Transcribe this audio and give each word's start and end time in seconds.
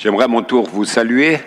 J'aimerais 0.00 0.26
à 0.26 0.28
mon 0.28 0.42
tour 0.42 0.68
vous 0.68 0.84
saluer. 0.84 1.40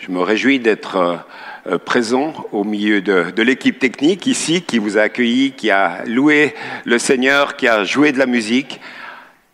Je 0.00 0.10
me 0.10 0.18
réjouis 0.18 0.58
d'être 0.58 1.24
euh, 1.68 1.78
présent 1.78 2.34
au 2.50 2.64
milieu 2.64 3.00
de, 3.00 3.40
l'équipe 3.42 3.78
technique 3.78 4.26
ici 4.26 4.62
qui 4.62 4.78
vous 4.78 4.98
a 4.98 5.02
accueilli, 5.02 5.52
qui 5.52 5.70
a 5.70 6.02
loué 6.06 6.52
le 6.84 6.98
Seigneur, 6.98 7.54
qui 7.54 7.68
a 7.68 7.84
joué 7.84 8.10
de 8.10 8.18
la 8.18 8.26
musique. 8.26 8.80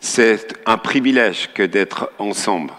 C'est 0.01 0.55
un 0.65 0.79
privilège 0.79 1.51
que 1.53 1.63
d'être 1.63 2.11
ensemble. 2.19 2.73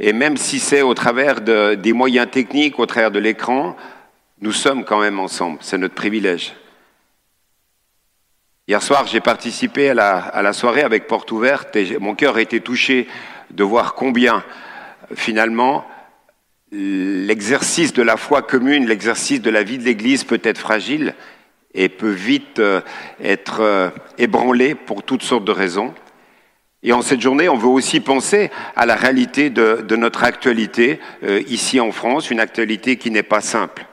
Et 0.00 0.12
même 0.12 0.36
si 0.36 0.58
c'est 0.58 0.82
au 0.82 0.92
travers 0.92 1.40
de, 1.40 1.76
des 1.76 1.94
moyens 1.94 2.30
techniques, 2.30 2.78
au 2.78 2.84
travers 2.84 3.10
de 3.10 3.20
l'écran, 3.20 3.78
nous 4.42 4.52
sommes 4.52 4.84
quand 4.84 5.00
même 5.00 5.18
ensemble. 5.18 5.60
C'est 5.62 5.78
notre 5.78 5.94
privilège. 5.94 6.52
Hier 8.68 8.82
soir, 8.82 9.06
j'ai 9.06 9.20
participé 9.20 9.88
à 9.88 9.94
la, 9.94 10.52
soirée 10.52 10.82
avec 10.82 11.06
Porte 11.06 11.32
Ouverte 11.32 11.74
et 11.76 11.96
mon 11.98 12.14
cœur 12.14 12.36
a 12.36 12.42
été 12.42 12.60
touché 12.60 13.08
de 13.50 13.64
voir 13.64 13.94
combien, 13.94 14.44
finalement, 15.14 15.84
l'exercice 16.72 17.92
de 17.92 18.02
la 18.02 18.16
foi 18.16 18.42
commune, 18.42 18.86
l'exercice 18.86 19.40
de 19.40 19.50
la 19.50 19.62
vie 19.62 19.78
de 19.78 19.84
l'Église 19.84 20.24
peut 20.24 20.40
être 20.42 20.58
fragile 20.58 21.14
et 21.74 21.88
peut 21.88 22.10
vite 22.10 22.58
euh, 22.58 22.80
être 23.22 23.60
euh, 23.60 23.90
ébranlé 24.18 24.74
pour 24.74 25.02
toutes 25.02 25.22
sortes 25.22 25.44
de 25.44 25.52
raisons. 25.52 25.94
Et 26.82 26.92
en 26.92 27.02
cette 27.02 27.20
journée, 27.20 27.48
on 27.48 27.56
veut 27.56 27.68
aussi 27.68 28.00
penser 28.00 28.50
à 28.74 28.86
la 28.86 28.96
réalité 28.96 29.50
de, 29.50 29.84
notre 29.96 30.24
actualité 30.24 30.98
euh, 31.22 31.42
ici 31.46 31.78
en 31.78 31.92
France, 31.92 32.30
une 32.30 32.40
actualité 32.40 32.96
qui 32.96 33.10
n'est 33.10 33.22
pas 33.22 33.40
simple. 33.40 33.86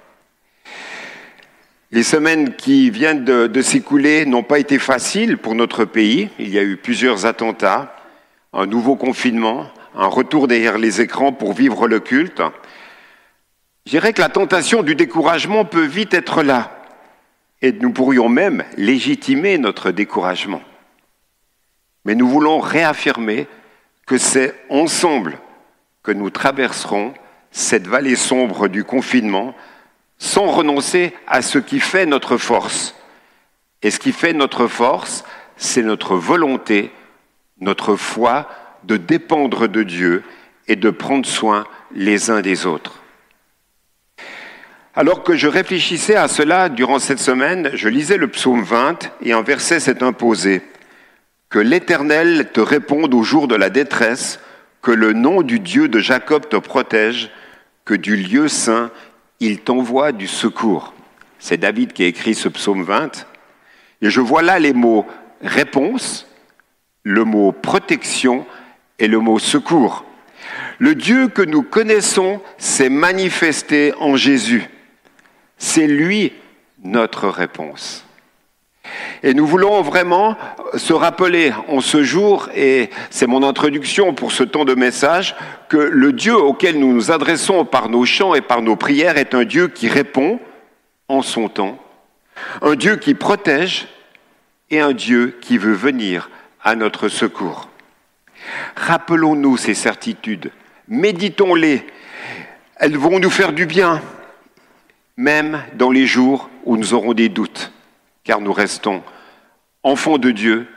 Les 1.91 2.03
semaines 2.03 2.55
qui 2.55 2.89
viennent 2.89 3.23
de 3.23 3.61
s'écouler 3.61 4.25
n'ont 4.25 4.43
pas 4.43 4.59
été 4.59 4.77
faciles 4.77 5.37
pour 5.37 5.55
notre 5.55 5.85
pays. 5.85 6.27
Il 6.37 6.49
y 6.49 6.59
a 6.59 6.63
eu 6.63 6.75
plusieurs 6.75 7.25
attentats, 7.25 7.95
un 8.51 8.65
nouveau 8.65 8.97
confinement, 8.97 9.71
un 9.97 10.07
retour 10.07 10.47
derrière 10.47 10.77
les 10.77 11.01
écrans 11.01 11.33
pour 11.33 11.53
vivre 11.53 11.87
le 11.87 11.99
culte. 11.99 12.41
Je 13.85 13.91
dirais 13.91 14.13
que 14.13 14.21
la 14.21 14.29
tentation 14.29 14.83
du 14.83 14.95
découragement 14.95 15.65
peut 15.65 15.85
vite 15.85 16.13
être 16.13 16.43
là, 16.43 16.71
et 17.61 17.71
nous 17.71 17.91
pourrions 17.91 18.29
même 18.29 18.63
légitimer 18.77 19.57
notre 19.57 19.91
découragement. 19.91 20.61
Mais 22.05 22.15
nous 22.15 22.27
voulons 22.27 22.59
réaffirmer 22.59 23.47
que 24.05 24.17
c'est 24.17 24.53
ensemble 24.69 25.39
que 26.03 26.11
nous 26.11 26.29
traverserons 26.29 27.13
cette 27.51 27.87
vallée 27.87 28.15
sombre 28.15 28.67
du 28.67 28.83
confinement 28.83 29.55
sans 30.19 30.45
renoncer 30.45 31.13
à 31.27 31.41
ce 31.41 31.57
qui 31.57 31.79
fait 31.79 32.05
notre 32.05 32.37
force. 32.37 32.95
Et 33.81 33.91
ce 33.91 33.99
qui 33.99 34.11
fait 34.11 34.33
notre 34.33 34.67
force, 34.67 35.23
c'est 35.57 35.83
notre 35.83 36.15
volonté, 36.15 36.91
notre 37.59 37.95
foi 37.95 38.47
de 38.87 38.97
dépendre 38.97 39.67
de 39.67 39.83
Dieu 39.83 40.23
et 40.67 40.75
de 40.75 40.89
prendre 40.89 41.25
soin 41.25 41.65
les 41.93 42.29
uns 42.29 42.41
des 42.41 42.65
autres. 42.65 43.03
Alors 44.95 45.23
que 45.23 45.35
je 45.35 45.47
réfléchissais 45.47 46.15
à 46.15 46.27
cela 46.27 46.69
durant 46.69 46.97
cette 46.97 47.19
semaine, 47.19 47.69
je 47.73 47.87
lisais 47.87 48.17
le 48.17 48.27
psaume 48.29 48.63
20 48.63 49.11
et 49.21 49.33
un 49.33 49.43
verset 49.43 49.79
s'est 49.79 50.01
imposé. 50.01 50.63
Que 51.49 51.59
l'Éternel 51.59 52.49
te 52.51 52.59
réponde 52.59 53.13
au 53.13 53.21
jour 53.21 53.47
de 53.47 53.55
la 53.55 53.69
détresse, 53.69 54.39
que 54.81 54.91
le 54.91 55.13
nom 55.13 55.43
du 55.43 55.59
Dieu 55.59 55.87
de 55.87 55.99
Jacob 55.99 56.49
te 56.49 56.55
protège, 56.55 57.29
que 57.85 57.93
du 57.93 58.15
lieu 58.15 58.47
saint 58.47 58.91
il 59.39 59.59
t'envoie 59.59 60.11
du 60.11 60.27
secours. 60.27 60.93
C'est 61.39 61.57
David 61.57 61.93
qui 61.93 62.03
a 62.03 62.07
écrit 62.07 62.33
ce 62.33 62.49
psaume 62.49 62.83
20. 62.83 63.27
Et 64.01 64.09
je 64.09 64.21
vois 64.21 64.41
là 64.41 64.57
les 64.57 64.73
mots 64.73 65.05
réponse, 65.41 66.27
le 67.03 67.23
mot 67.23 67.51
protection 67.51 68.45
et 68.99 69.07
le 69.07 69.19
mot 69.19 69.39
secours. 69.39 70.05
Le 70.79 70.95
Dieu 70.95 71.27
que 71.27 71.41
nous 71.41 71.63
connaissons 71.63 72.41
s'est 72.57 72.89
manifesté 72.89 73.93
en 73.99 74.15
Jésus. 74.15 74.69
C'est 75.57 75.87
lui 75.87 76.33
notre 76.83 77.27
réponse. 77.27 78.05
Et 79.23 79.33
nous 79.33 79.47
voulons 79.47 79.81
vraiment 79.81 80.37
se 80.75 80.93
rappeler 80.93 81.51
en 81.67 81.81
ce 81.81 82.03
jour, 82.03 82.49
et 82.55 82.89
c'est 83.09 83.27
mon 83.27 83.43
introduction 83.43 84.13
pour 84.13 84.31
ce 84.31 84.43
temps 84.43 84.65
de 84.65 84.75
message, 84.75 85.35
que 85.69 85.77
le 85.77 86.13
Dieu 86.13 86.35
auquel 86.35 86.79
nous 86.79 86.93
nous 86.93 87.11
adressons 87.11 87.65
par 87.65 87.89
nos 87.89 88.05
chants 88.05 88.35
et 88.35 88.41
par 88.41 88.61
nos 88.61 88.75
prières 88.75 89.17
est 89.17 89.33
un 89.33 89.43
Dieu 89.43 89.67
qui 89.67 89.89
répond 89.89 90.39
en 91.07 91.21
son 91.21 91.49
temps, 91.49 91.77
un 92.61 92.75
Dieu 92.75 92.97
qui 92.97 93.13
protège 93.15 93.87
et 94.69 94.79
un 94.79 94.93
Dieu 94.93 95.37
qui 95.41 95.57
veut 95.57 95.73
venir 95.73 96.29
à 96.63 96.75
notre 96.75 97.09
secours. 97.09 97.66
Rappelons-nous 98.75 99.57
ces 99.57 99.73
certitudes, 99.73 100.51
méditons-les, 100.87 101.85
elles 102.77 102.97
vont 102.97 103.19
nous 103.19 103.29
faire 103.29 103.53
du 103.53 103.65
bien, 103.65 104.01
même 105.15 105.63
dans 105.73 105.91
les 105.91 106.05
jours 106.05 106.49
où 106.65 106.77
nous 106.77 106.93
aurons 106.93 107.13
des 107.13 107.29
doutes, 107.29 107.71
car 108.23 108.39
nous 108.39 108.53
restons 108.53 109.03
enfants 109.83 110.17
de 110.17 110.31
Dieu, 110.31 110.67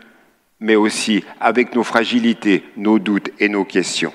mais 0.60 0.76
aussi 0.76 1.25
avec 1.41 1.75
nos 1.75 1.84
fragilités, 1.84 2.64
nos 2.76 2.98
doutes 2.98 3.30
et 3.38 3.48
nos 3.48 3.64
questions. 3.64 4.12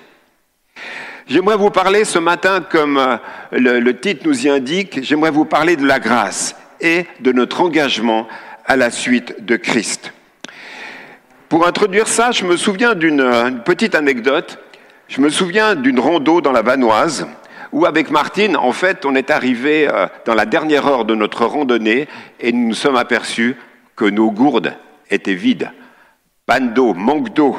J'aimerais 1.27 1.57
vous 1.57 1.71
parler 1.71 2.05
ce 2.05 2.19
matin, 2.19 2.61
comme 2.61 2.97
euh, 2.97 3.17
le, 3.51 3.79
le 3.79 3.99
titre 3.99 4.27
nous 4.27 4.45
y 4.45 4.49
indique, 4.49 5.03
j'aimerais 5.03 5.31
vous 5.31 5.45
parler 5.45 5.75
de 5.75 5.85
la 5.85 5.99
grâce 5.99 6.55
et 6.79 7.05
de 7.19 7.31
notre 7.31 7.61
engagement 7.61 8.27
à 8.65 8.75
la 8.75 8.91
suite 8.91 9.43
de 9.43 9.55
Christ. 9.55 10.13
Pour 11.55 11.65
introduire 11.65 12.09
ça, 12.09 12.31
je 12.31 12.43
me 12.43 12.57
souviens 12.57 12.95
d'une 12.95 13.61
petite 13.63 13.95
anecdote. 13.95 14.59
Je 15.07 15.21
me 15.21 15.29
souviens 15.29 15.75
d'une 15.75 16.01
rando 16.01 16.41
dans 16.41 16.51
la 16.51 16.61
Vanoise 16.61 17.27
où 17.71 17.85
avec 17.85 18.11
Martine, 18.11 18.57
en 18.57 18.73
fait, 18.73 19.05
on 19.05 19.15
est 19.15 19.31
arrivé 19.31 19.87
euh, 19.87 20.07
dans 20.25 20.33
la 20.33 20.45
dernière 20.45 20.85
heure 20.85 21.05
de 21.05 21.15
notre 21.15 21.45
randonnée 21.45 22.09
et 22.41 22.51
nous 22.51 22.67
nous 22.67 22.73
sommes 22.73 22.97
aperçus 22.97 23.55
que 23.95 24.03
nos 24.03 24.31
gourdes 24.31 24.73
étaient 25.09 25.33
vides. 25.33 25.71
Panne 26.45 26.73
d'eau, 26.73 26.93
manque 26.93 27.33
d'eau, 27.33 27.55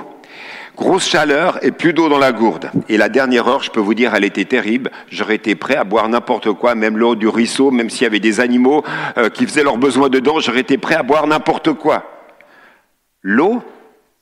grosse 0.77 1.09
chaleur 1.09 1.59
et 1.65 1.71
plus 1.71 1.95
d'eau 1.95 2.11
dans 2.11 2.19
la 2.19 2.33
gourde. 2.33 2.71
Et 2.91 2.99
la 2.99 3.09
dernière 3.09 3.49
heure, 3.49 3.63
je 3.63 3.71
peux 3.71 3.81
vous 3.81 3.95
dire, 3.95 4.15
elle 4.15 4.25
était 4.25 4.45
terrible. 4.45 4.91
J'aurais 5.09 5.37
été 5.37 5.55
prêt 5.55 5.77
à 5.77 5.85
boire 5.85 6.07
n'importe 6.11 6.53
quoi, 6.53 6.75
même 6.75 6.99
l'eau 6.99 7.15
du 7.15 7.29
ruisseau, 7.29 7.71
même 7.71 7.89
s'il 7.89 8.03
y 8.03 8.07
avait 8.07 8.21
des 8.21 8.41
animaux 8.41 8.85
euh, 9.17 9.31
qui 9.31 9.47
faisaient 9.47 9.65
leurs 9.65 9.79
besoins 9.79 10.11
dedans, 10.11 10.39
j'aurais 10.39 10.61
été 10.61 10.77
prêt 10.77 10.97
à 10.97 11.03
boire 11.03 11.27
n'importe 11.27 11.73
quoi. 11.73 12.05
L'eau, 13.23 13.63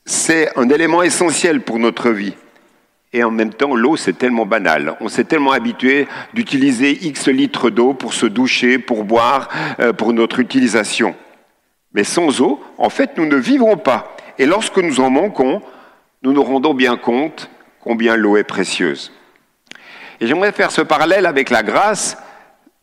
c'est 0.05 0.57
un 0.59 0.69
élément 0.69 1.03
essentiel 1.03 1.61
pour 1.61 1.79
notre 1.79 2.11
vie. 2.11 2.35
Et 3.13 3.23
en 3.23 3.31
même 3.31 3.55
temps, 3.55 3.75
l'eau, 3.77 3.97
c'est 3.97 4.19
tellement 4.19 4.45
banal. 4.45 4.97
On 5.01 5.09
s'est 5.09 5.25
tellement 5.25 5.53
habitué 5.53 6.09
d'utiliser 6.35 7.07
X 7.07 7.29
litres 7.29 7.71
d'eau 7.71 7.95
pour 7.95 8.13
se 8.13 8.27
doucher, 8.27 8.79
pour 8.79 9.05
boire, 9.05 9.49
euh, 9.79 9.93
pour 9.93 10.13
notre 10.13 10.41
utilisation. 10.41 11.15
Mais 11.93 12.03
sans 12.03 12.41
eau, 12.41 12.61
en 12.77 12.91
fait, 12.91 13.17
nous 13.17 13.27
ne 13.27 13.37
vivrons 13.37 13.77
pas. 13.77 14.17
Et 14.39 14.47
lorsque 14.47 14.79
nous 14.79 14.99
en 14.99 15.11
manquons, 15.11 15.63
nous 16.23 16.33
nous 16.33 16.43
rendons 16.43 16.75
bien 16.75 16.97
compte 16.97 17.49
combien 17.81 18.17
l'eau 18.17 18.37
est 18.37 18.45
précieuse. 18.45 19.13
Et 20.21 20.27
j'aimerais 20.27 20.53
faire 20.53 20.73
ce 20.73 20.81
parallèle 20.81 21.27
avec 21.27 21.51
la 21.51 21.63
grâce. 21.63 22.19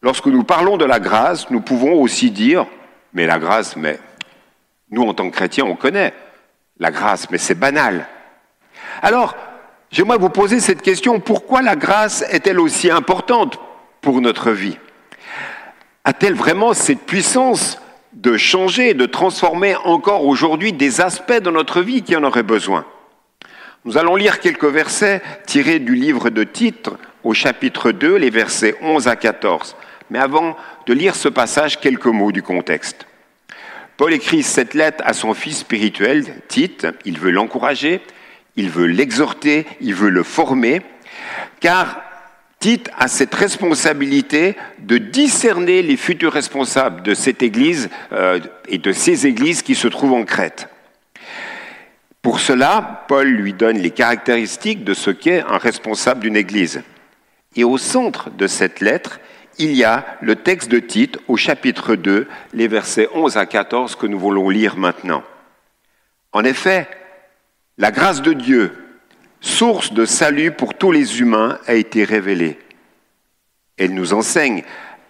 Lorsque 0.02 0.28
nous 0.28 0.44
parlons 0.44 0.78
de 0.78 0.86
la 0.86 1.02
grâce, 1.02 1.50
nous 1.52 1.60
pouvons 1.60 2.02
aussi 2.02 2.32
dire, 2.32 2.66
mais 3.14 3.26
la 3.26 3.38
grâce, 3.38 3.76
mais 3.76 4.00
nous, 4.92 5.04
en 5.04 5.14
tant 5.14 5.30
que 5.30 5.36
chrétiens, 5.36 5.66
on 5.66 5.76
connaît 5.76 6.14
la 6.82 6.92
grâce, 6.92 7.30
mais 7.30 7.38
c'est 7.38 7.56
banal. 7.56 8.06
Alors, 9.02 9.36
J'aimerais 9.92 10.18
vous 10.18 10.30
poser 10.30 10.62
cette 10.62 10.82
question, 10.82 11.20
pourquoi 11.20 11.62
la 11.62 11.76
grâce 11.76 12.24
est-elle 12.30 12.62
aussi 12.62 12.90
importante 12.90 13.60
pour 14.00 14.22
notre 14.22 14.52
vie? 14.52 14.78
A-t-elle 16.06 16.34
vraiment 16.34 16.74
cette 16.74 17.02
puissance 17.02 17.78
de 18.14 18.38
changer, 18.38 18.94
de 18.94 19.06
transformer 19.06 19.76
encore 19.84 20.26
aujourd'hui 20.26 20.72
des 20.72 21.02
aspects 21.02 21.42
de 21.42 21.52
notre 21.52 21.82
vie 21.82 22.04
qui 22.04 22.16
en 22.16 22.24
auraient 22.24 22.42
besoin? 22.42 22.86
Nous 23.84 23.98
allons 23.98 24.16
lire 24.16 24.40
quelques 24.40 24.64
versets 24.64 25.22
tirés 25.46 25.80
du 25.80 25.96
livre 25.96 26.30
de 26.30 26.46
Titre 26.46 26.98
au 27.26 27.34
chapitre 27.34 27.92
2, 27.92 28.16
les 28.16 28.30
versets 28.30 28.78
11 28.82 29.10
à 29.10 29.18
14. 29.18 29.76
Mais 30.10 30.20
avant 30.20 30.56
de 30.86 30.94
lire 30.94 31.16
ce 31.16 31.28
passage, 31.28 31.82
quelques 31.82 32.06
mots 32.06 32.32
du 32.32 32.44
contexte. 32.44 33.06
Paul 34.02 34.14
écrit 34.14 34.42
cette 34.42 34.74
lettre 34.74 35.04
à 35.06 35.14
son 35.14 35.36
fils 35.36 35.60
spirituel, 35.60 36.26
Tite, 36.48 36.88
il 37.06 37.20
veut 37.20 37.30
l'encourager, 37.30 38.02
il 38.56 38.68
veut 38.68 38.88
l'exhorter, 38.88 39.68
il 39.80 39.94
veut 39.94 40.10
le 40.10 40.24
former, 40.24 40.82
car 41.60 42.02
Tite 42.60 42.90
a 42.98 43.08
cette 43.08 43.36
responsabilité 43.36 44.56
de 44.80 44.98
discerner 44.98 45.84
les 45.84 45.98
futurs 45.98 46.34
responsables 46.34 47.04
de 47.04 47.14
cette 47.14 47.44
Église 47.44 47.92
euh, 48.12 48.40
et 48.68 48.80
de 48.80 48.92
ces 48.92 49.28
églises 49.28 49.62
qui 49.62 49.76
se 49.76 49.88
trouvent 49.88 50.14
en 50.14 50.24
Crète. 50.24 50.68
Pour 52.24 52.40
cela, 52.40 53.06
Paul 53.08 53.28
lui 53.28 53.54
donne 53.54 53.78
les 53.78 53.92
caractéristiques 53.92 54.84
de 54.84 54.96
ce 54.96 55.12
qu'est 55.12 55.42
un 55.42 55.60
responsable 55.60 56.22
d'une 56.22 56.38
Église. 56.38 56.82
Et 57.56 57.64
au 57.64 57.78
centre 57.78 58.32
de 58.32 58.48
cette 58.48 58.80
lettre, 58.80 59.20
il 59.62 59.74
y 59.74 59.84
a 59.84 60.18
le 60.22 60.36
texte 60.36 60.70
de 60.70 60.80
Tite 60.80 61.20
au 61.28 61.38
chapitre 61.38 61.96
2, 61.96 62.28
les 62.54 62.68
versets 62.68 63.08
11 63.14 63.38
à 63.38 63.46
14 63.46 63.96
que 63.96 64.08
nous 64.08 64.20
voulons 64.20 64.50
lire 64.50 64.76
maintenant. 64.76 65.24
En 66.32 66.44
effet, 66.44 66.90
la 67.78 67.92
grâce 67.92 68.22
de 68.22 68.34
Dieu 68.34 68.74
source 69.42 69.92
de 69.92 70.06
salut 70.06 70.52
pour 70.52 70.76
tous 70.76 70.92
les 70.92 71.20
humains, 71.20 71.60
a 71.66 71.74
été 71.74 72.04
révélée. 72.04 72.60
Elle 73.78 73.94
nous 73.94 74.14
enseigne 74.14 74.64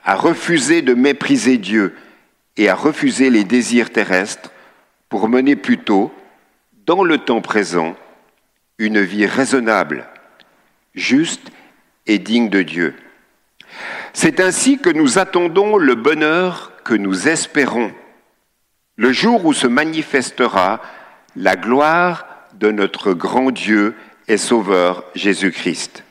à 0.03 0.15
refuser 0.15 0.81
de 0.81 0.93
mépriser 0.93 1.57
Dieu 1.57 1.95
et 2.57 2.69
à 2.69 2.75
refuser 2.75 3.29
les 3.29 3.43
désirs 3.43 3.91
terrestres 3.91 4.51
pour 5.09 5.27
mener 5.27 5.55
plutôt, 5.57 6.13
dans 6.85 7.03
le 7.03 7.17
temps 7.17 7.41
présent, 7.41 7.95
une 8.77 9.01
vie 9.01 9.25
raisonnable, 9.25 10.07
juste 10.95 11.51
et 12.07 12.17
digne 12.17 12.49
de 12.49 12.63
Dieu. 12.63 12.95
C'est 14.13 14.39
ainsi 14.39 14.77
que 14.77 14.89
nous 14.89 15.19
attendons 15.19 15.77
le 15.77 15.95
bonheur 15.95 16.73
que 16.83 16.93
nous 16.93 17.27
espérons, 17.27 17.91
le 18.97 19.11
jour 19.11 19.45
où 19.45 19.53
se 19.53 19.67
manifestera 19.67 20.81
la 21.35 21.55
gloire 21.55 22.25
de 22.53 22.71
notre 22.71 23.13
grand 23.13 23.51
Dieu 23.51 23.95
et 24.27 24.37
Sauveur 24.37 25.05
Jésus-Christ. 25.15 26.03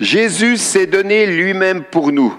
Jésus 0.00 0.56
s'est 0.56 0.86
donné 0.86 1.26
lui-même 1.26 1.84
pour 1.84 2.12
nous, 2.12 2.36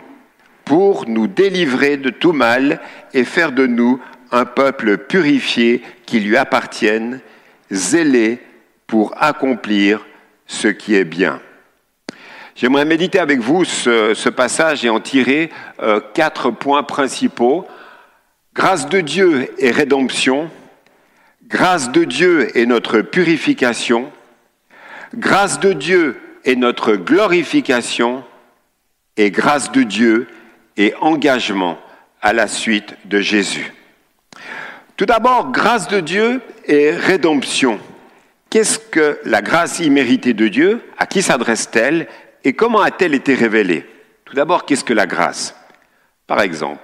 pour 0.66 1.08
nous 1.08 1.28
délivrer 1.28 1.98
de 1.98 2.10
tout 2.10 2.34
mal 2.34 2.82
et 3.14 3.24
faire 3.24 3.52
de 3.52 3.66
nous 3.66 4.00
un 4.32 4.46
peuple 4.46 4.98
purifié 4.98 5.84
qui 6.06 6.20
lui 6.20 6.38
appartienne, 6.38 7.22
zélé 7.72 8.40
pour 8.88 9.14
accomplir 9.22 10.06
ce 10.48 10.68
qui 10.68 10.96
est 10.96 11.06
bien. 11.06 11.40
J'aimerais 12.56 12.86
méditer 12.86 13.18
avec 13.18 13.40
vous 13.40 13.66
ce, 13.66 14.30
passage 14.30 14.86
et 14.86 14.90
en 14.90 15.00
tirer 15.00 15.50
euh, 15.82 16.00
quatre 16.14 16.52
points 16.52 16.84
principaux. 16.84 17.66
Grâce 18.54 18.88
de 18.88 19.02
Dieu 19.02 19.50
et 19.58 19.72
rédemption, 19.72 20.52
grâce 21.48 21.92
de 21.92 22.04
Dieu 22.04 22.56
et 22.56 22.68
notre 22.68 23.02
purification, 23.02 24.12
grâce 25.16 25.60
de 25.60 25.74
Dieu 25.74 26.20
et 26.46 26.56
notre 26.56 26.94
glorification, 26.94 28.24
et 29.18 29.32
grâce 29.32 29.72
de 29.72 29.84
Dieu 29.84 30.28
et 30.78 30.94
engagement 31.02 31.80
à 32.22 32.34
la 32.34 32.48
suite 32.48 32.96
de 33.06 33.20
Jésus. 33.20 33.74
Tout 34.96 35.06
d'abord, 35.06 35.52
grâce 35.52 35.88
de 35.88 36.00
Dieu 36.00 36.42
et 36.66 36.92
rédemption. 36.92 37.80
Qu'est-ce 38.50 38.78
que 38.78 39.20
la 39.26 39.42
grâce 39.42 39.80
imméritée 39.80 40.34
de 40.34 40.48
Dieu? 40.48 40.82
À 40.98 41.08
qui 41.08 41.24
s'adresse-t-elle? 41.24 42.08
Et 42.44 42.54
comment 42.54 42.82
a-t-elle 42.82 43.14
été 43.14 43.36
révélée 43.36 43.86
Tout 44.26 44.36
d'abord, 44.36 44.66
qu'est-ce 44.66 44.84
que 44.84 44.94
la 44.94 45.08
grâce 45.08 45.56
Par 46.28 46.42
exemple, 46.42 46.82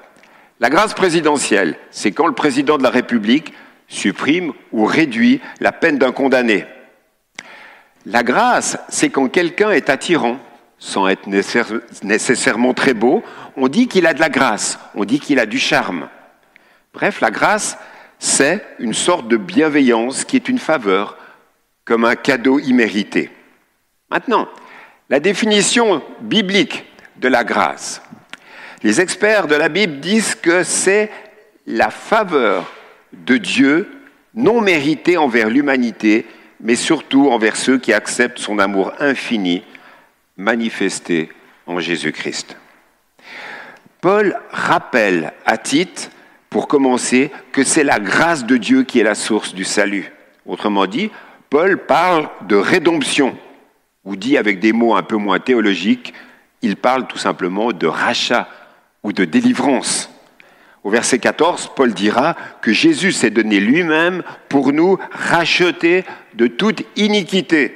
la 0.59 0.69
grâce 0.69 0.93
présidentielle, 0.93 1.77
c'est 1.91 2.11
quand 2.11 2.27
le 2.27 2.33
président 2.33 2.77
de 2.77 2.83
la 2.83 2.89
République 2.89 3.53
supprime 3.87 4.53
ou 4.71 4.85
réduit 4.85 5.41
la 5.59 5.71
peine 5.71 5.97
d'un 5.97 6.11
condamné. 6.11 6.65
La 8.05 8.23
grâce, 8.23 8.77
c'est 8.89 9.09
quand 9.09 9.27
quelqu'un 9.27 9.71
est 9.71 9.89
attirant, 9.89 10.39
sans 10.77 11.07
être 11.07 11.27
nécessairement 11.27 12.73
très 12.73 12.93
beau, 12.93 13.23
on 13.57 13.67
dit 13.67 13.87
qu'il 13.87 14.07
a 14.07 14.13
de 14.13 14.19
la 14.19 14.29
grâce, 14.29 14.79
on 14.95 15.03
dit 15.03 15.19
qu'il 15.19 15.39
a 15.39 15.45
du 15.45 15.59
charme. 15.59 16.07
Bref, 16.93 17.19
la 17.19 17.31
grâce, 17.31 17.77
c'est 18.19 18.65
une 18.79 18.93
sorte 18.93 19.27
de 19.27 19.37
bienveillance 19.37 20.23
qui 20.23 20.37
est 20.37 20.49
une 20.49 20.59
faveur, 20.59 21.17
comme 21.83 22.05
un 22.05 22.15
cadeau 22.15 22.59
immérité. 22.59 23.31
Maintenant, 24.09 24.47
la 25.09 25.19
définition 25.19 26.01
biblique 26.21 26.85
de 27.17 27.27
la 27.27 27.43
grâce. 27.43 28.01
Les 28.83 29.01
experts 29.01 29.47
de 29.47 29.55
la 29.55 29.69
Bible 29.69 29.99
disent 29.99 30.35
que 30.35 30.63
c'est 30.63 31.11
la 31.67 31.89
faveur 31.89 32.71
de 33.13 33.37
Dieu 33.37 33.89
non 34.33 34.61
méritée 34.61 35.17
envers 35.17 35.49
l'humanité, 35.49 36.25
mais 36.61 36.75
surtout 36.75 37.29
envers 37.29 37.55
ceux 37.55 37.77
qui 37.77 37.91
acceptent 37.93 38.39
son 38.39 38.59
amour 38.59 38.93
infini 38.99 39.63
manifesté 40.37 41.29
en 41.65 41.79
Jésus-Christ. 41.79 42.55
Paul 44.01 44.39
rappelle 44.51 45.33
à 45.45 45.57
Tite, 45.57 46.11
pour 46.49 46.67
commencer, 46.67 47.31
que 47.51 47.63
c'est 47.63 47.83
la 47.83 47.99
grâce 47.99 48.45
de 48.45 48.57
Dieu 48.57 48.83
qui 48.83 48.99
est 48.99 49.03
la 49.03 49.15
source 49.15 49.53
du 49.53 49.65
salut. 49.65 50.11
Autrement 50.45 50.87
dit, 50.87 51.11
Paul 51.49 51.77
parle 51.85 52.29
de 52.47 52.55
rédemption, 52.55 53.37
ou 54.05 54.15
dit 54.15 54.37
avec 54.37 54.59
des 54.59 54.73
mots 54.73 54.95
un 54.95 55.03
peu 55.03 55.17
moins 55.17 55.39
théologiques, 55.39 56.13
il 56.61 56.75
parle 56.75 57.07
tout 57.07 57.17
simplement 57.17 57.71
de 57.71 57.87
rachat 57.87 58.47
ou 59.03 59.13
de 59.13 59.25
délivrance. 59.25 60.09
Au 60.83 60.89
verset 60.89 61.19
14, 61.19 61.71
Paul 61.75 61.93
dira 61.93 62.35
que 62.61 62.71
Jésus 62.71 63.11
s'est 63.11 63.29
donné 63.29 63.59
lui-même 63.59 64.23
pour 64.47 64.71
nous 64.71 64.97
racheter 65.11 66.05
de 66.35 66.47
toute 66.47 66.83
iniquité. 66.95 67.75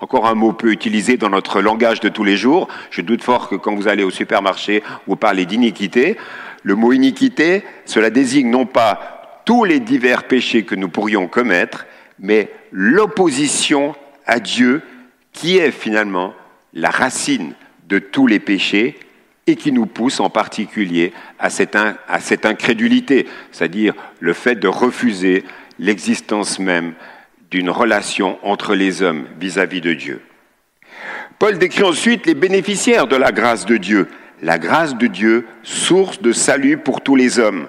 Encore 0.00 0.26
un 0.26 0.34
mot 0.34 0.52
peu 0.52 0.70
utilisé 0.70 1.16
dans 1.16 1.28
notre 1.28 1.60
langage 1.60 2.00
de 2.00 2.08
tous 2.08 2.24
les 2.24 2.36
jours. 2.36 2.68
Je 2.90 3.02
doute 3.02 3.22
fort 3.22 3.48
que 3.48 3.56
quand 3.56 3.74
vous 3.74 3.88
allez 3.88 4.04
au 4.04 4.10
supermarché, 4.10 4.82
vous 5.06 5.16
parlez 5.16 5.44
d'iniquité. 5.44 6.16
Le 6.62 6.74
mot 6.74 6.92
iniquité, 6.92 7.64
cela 7.84 8.10
désigne 8.10 8.48
non 8.48 8.64
pas 8.64 9.42
tous 9.44 9.64
les 9.64 9.80
divers 9.80 10.24
péchés 10.24 10.64
que 10.64 10.74
nous 10.74 10.88
pourrions 10.88 11.26
commettre, 11.26 11.86
mais 12.18 12.50
l'opposition 12.70 13.94
à 14.26 14.40
Dieu 14.40 14.82
qui 15.38 15.58
est 15.58 15.70
finalement 15.70 16.34
la 16.74 16.90
racine 16.90 17.54
de 17.86 18.00
tous 18.00 18.26
les 18.26 18.40
péchés 18.40 18.98
et 19.46 19.54
qui 19.54 19.70
nous 19.70 19.86
pousse 19.86 20.18
en 20.18 20.30
particulier 20.30 21.12
à 21.38 21.48
cette, 21.48 22.44
incrédulité, 22.44 23.26
c'est-à-dire 23.52 23.94
le 24.18 24.32
fait 24.32 24.56
de 24.56 24.66
refuser 24.66 25.44
l'existence 25.78 26.58
même 26.58 26.94
d'une 27.52 27.70
relation 27.70 28.38
entre 28.42 28.74
les 28.74 29.00
hommes 29.02 29.26
vis-à-vis 29.40 29.80
de 29.80 29.94
Dieu. 29.94 30.20
Paul 31.38 31.56
décrit 31.56 31.84
ensuite 31.84 32.26
les 32.26 32.34
bénéficiaires 32.34 33.06
de 33.06 33.16
la 33.16 33.30
grâce 33.30 33.64
de 33.64 33.76
Dieu, 33.76 34.08
la 34.42 34.58
grâce 34.58 34.96
de 34.96 35.06
Dieu, 35.06 35.46
source 35.62 36.20
de 36.20 36.32
salut 36.32 36.78
pour 36.78 37.00
tous 37.00 37.14
les 37.14 37.38
hommes. 37.38 37.68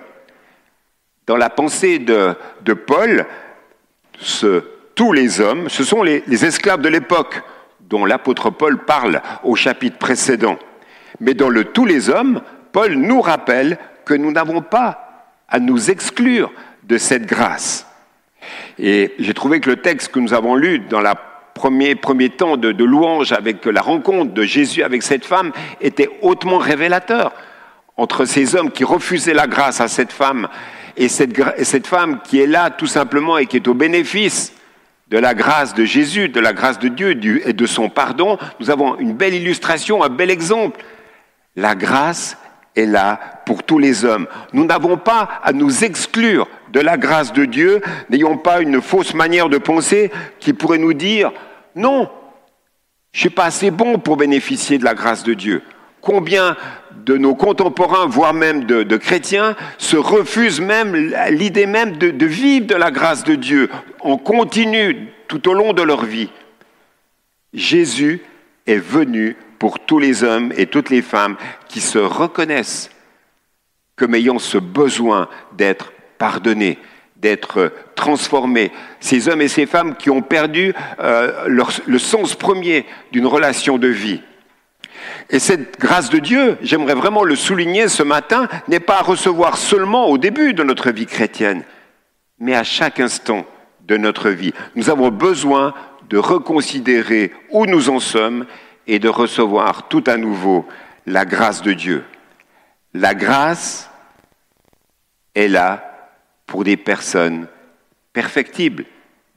Dans 1.27 1.37
la 1.37 1.51
pensée 1.51 1.99
de, 1.99 2.35
Paul, 2.73 3.27
tous 4.95 5.13
les 5.13 5.39
hommes, 5.39 5.69
ce 5.69 5.83
sont 5.83 6.01
les 6.01 6.45
esclaves 6.45 6.81
de 6.81 6.89
l'époque 6.89 7.43
dont 7.89 8.05
l'apôtre 8.05 8.51
Paul 8.51 8.85
parle 8.85 9.21
au 9.43 9.55
chapitre 9.55 9.97
précédent. 9.97 10.57
Mais 11.19 11.33
dans 11.33 11.49
le 11.49 11.65
tous 11.65 11.85
les 11.85 12.09
hommes, 12.09 12.41
Paul 12.71 12.93
nous 12.93 13.19
rappelle 13.19 13.77
que 14.05 14.13
nous 14.13 14.31
n'avons 14.31 14.61
pas 14.61 15.27
à 15.49 15.59
nous 15.59 15.89
exclure 15.89 16.51
de 16.83 16.97
cette 16.97 17.25
grâce. 17.25 17.87
Et 18.77 19.13
j'ai 19.19 19.33
trouvé 19.33 19.59
que 19.59 19.69
le 19.69 19.77
texte 19.77 20.11
que 20.11 20.19
nous 20.19 20.33
avons 20.33 20.55
lu 20.55 20.79
dans 20.79 21.01
le 21.01 21.09
premier, 21.55 21.95
premier 21.95 22.29
temps 22.29 22.55
de, 22.55 22.69
louange 22.83 23.31
avec 23.31 23.65
la 23.65 23.81
rencontre 23.81 24.33
de 24.33 24.43
Jésus 24.43 24.83
avec 24.83 25.03
cette 25.03 25.25
femme 25.25 25.51
était 25.81 26.09
hautement 26.21 26.59
révélateur 26.59 27.33
entre 27.97 28.23
ces 28.23 28.55
hommes 28.55 28.71
qui 28.71 28.85
refusaient 28.85 29.33
la 29.33 29.47
grâce 29.47 29.81
à 29.81 29.89
cette 29.89 30.13
femme 30.13 30.47
et 30.95 31.09
cette, 31.09 31.37
et 31.57 31.65
cette 31.65 31.87
femme 31.87 32.21
qui 32.23 32.39
est 32.39 32.47
là 32.47 32.69
tout 32.69 32.87
simplement 32.87 33.37
et 33.37 33.45
qui 33.45 33.57
est 33.57 33.67
au 33.67 33.73
bénéfice 33.73 34.53
de 35.09 35.17
la 35.17 35.33
grâce 35.33 35.73
de 35.73 35.85
Jésus, 35.85 36.29
de 36.29 36.39
la 36.39 36.53
grâce 36.53 36.79
de 36.79 36.87
Dieu 36.87 37.47
et 37.47 37.53
de 37.53 37.65
son 37.65 37.89
pardon. 37.89 38.37
Nous 38.59 38.69
avons 38.69 38.97
une 38.97 39.13
belle 39.13 39.33
illustration, 39.33 40.03
un 40.03 40.09
bel 40.09 40.29
exemple. 40.29 40.83
La 41.55 41.75
grâce 41.75 42.37
est 42.75 42.85
là 42.85 43.19
pour 43.45 43.63
tous 43.63 43.79
les 43.79 44.05
hommes. 44.05 44.27
Nous 44.53 44.65
n'avons 44.65 44.97
pas 44.97 45.27
à 45.43 45.51
nous 45.51 45.83
exclure 45.83 46.47
de 46.71 46.79
la 46.79 46.97
grâce 46.97 47.33
de 47.33 47.45
Dieu, 47.45 47.81
n'ayons 48.11 48.37
pas 48.37 48.61
une 48.61 48.81
fausse 48.81 49.15
manière 49.15 49.49
de 49.49 49.57
penser 49.57 50.11
qui 50.39 50.53
pourrait 50.53 50.77
nous 50.77 50.93
dire 50.93 51.31
non, 51.75 52.09
je 53.11 53.21
suis 53.21 53.29
pas 53.29 53.45
assez 53.45 53.71
bon 53.71 53.97
pour 53.97 54.17
bénéficier 54.17 54.77
de 54.77 54.85
la 54.85 54.93
grâce 54.93 55.23
de 55.23 55.33
Dieu. 55.33 55.63
Combien 56.01 56.55
de 57.05 57.17
nos 57.17 57.33
contemporains, 57.33 58.05
voire 58.05 58.33
même 58.33 58.65
de, 58.65 58.97
chrétiens, 58.97 59.55
se 59.79 59.97
refusent 59.97 60.61
même 60.61 60.95
l'idée 61.31 61.65
même 61.65 61.97
de 61.97 62.25
vivre 62.25 62.67
de 62.67 62.75
la 62.75 62.91
grâce 62.91 63.23
de 63.23 63.35
Dieu 63.35 63.69
en 63.99 64.17
continu 64.17 65.07
tout 65.27 65.47
au 65.49 65.53
long 65.53 65.73
de 65.73 65.81
leur 65.81 66.05
vie. 66.05 66.29
Jésus 67.53 68.21
est 68.67 68.77
venu 68.77 69.35
pour 69.57 69.79
tous 69.79 69.99
les 69.99 70.23
hommes 70.23 70.53
et 70.55 70.67
toutes 70.67 70.89
les 70.89 71.01
femmes 71.01 71.35
qui 71.67 71.81
se 71.81 71.97
reconnaissent 71.97 72.89
comme 73.95 74.15
ayant 74.15 74.39
ce 74.39 74.57
besoin 74.57 75.27
d'être 75.57 75.91
pardonnés, 76.17 76.77
d'être 77.17 77.73
transformés. 77.95 78.71
Ces 79.01 79.27
hommes 79.27 79.41
et 79.41 79.49
ces 79.49 79.65
femmes 79.65 79.95
qui 79.95 80.09
ont 80.09 80.21
perdu 80.21 80.73
euh, 80.99 81.47
le 81.85 81.99
sens 81.99 82.35
premier 82.35 82.85
d'une 83.11 83.25
relation 83.25 83.77
de 83.77 83.89
vie. 83.89 84.21
Et 85.29 85.39
cette 85.39 85.79
grâce 85.79 86.09
de 86.09 86.19
Dieu, 86.19 86.57
j'aimerais 86.61 86.95
vraiment 86.95 87.23
le 87.23 87.35
souligner 87.35 87.87
ce 87.87 88.03
matin, 88.03 88.47
n'est 88.67 88.79
pas 88.79 88.99
à 88.99 89.03
recevoir 89.03 89.57
seulement 89.57 90.07
au 90.07 90.17
début 90.17 90.53
de 90.53 90.63
notre 90.63 90.91
vie 90.91 91.05
chrétienne, 91.05 91.63
mais 92.39 92.55
à 92.55 92.63
chaque 92.63 92.99
instant 92.99 93.45
de 93.89 93.97
notre 93.97 94.29
vie. 94.29 94.53
Nous 94.75 94.89
avons 94.89 95.09
besoin 95.09 95.73
de 96.09 96.17
reconsidérer 96.17 97.33
où 97.49 97.65
nous 97.65 97.89
en 97.89 97.99
sommes 97.99 98.45
et 98.87 98.99
de 98.99 99.09
recevoir 99.09 99.89
tout 99.89 100.03
à 100.07 100.15
nouveau 100.15 100.65
la 101.05 101.25
grâce 101.25 101.61
de 101.61 101.73
Dieu. 101.73 102.05
La 102.93 103.15
grâce 103.15 103.89
est 105.35 105.47
là 105.47 106.11
pour 106.45 106.63
des 106.63 106.77
personnes 106.77 107.47
perfectibles, 108.13 108.85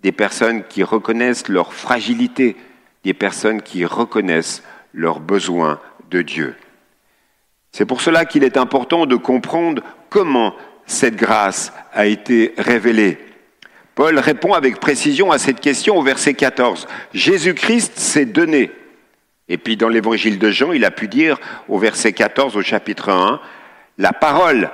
des 0.02 0.12
personnes 0.12 0.64
qui 0.64 0.82
reconnaissent 0.82 1.48
leur 1.48 1.72
fragilité, 1.72 2.56
des 3.04 3.14
personnes 3.14 3.62
qui 3.62 3.84
reconnaissent 3.84 4.62
leurs 4.92 5.20
besoins 5.20 5.80
de 6.10 6.22
Dieu. 6.22 6.56
C'est 7.72 7.86
pour 7.86 8.02
cela 8.02 8.26
qu'il 8.26 8.44
est 8.44 8.58
important 8.58 9.06
de 9.06 9.16
comprendre 9.16 9.82
comment 10.10 10.54
cette 10.84 11.16
grâce 11.16 11.72
a 11.94 12.04
été 12.04 12.54
révélée. 12.58 13.18
Paul 13.94 14.18
répond 14.18 14.54
avec 14.54 14.80
précision 14.80 15.32
à 15.32 15.38
cette 15.38 15.60
question 15.60 15.98
au 15.98 16.02
verset 16.02 16.34
14. 16.34 16.86
Jésus-Christ 17.12 17.98
s'est 17.98 18.24
donné. 18.24 18.70
Et 19.48 19.58
puis 19.58 19.76
dans 19.76 19.88
l'évangile 19.88 20.38
de 20.38 20.50
Jean, 20.50 20.72
il 20.72 20.84
a 20.84 20.90
pu 20.90 21.08
dire 21.08 21.38
au 21.68 21.78
verset 21.78 22.12
14 22.12 22.56
au 22.56 22.62
chapitre 22.62 23.10
1, 23.10 23.40
La 23.98 24.12
parole 24.12 24.70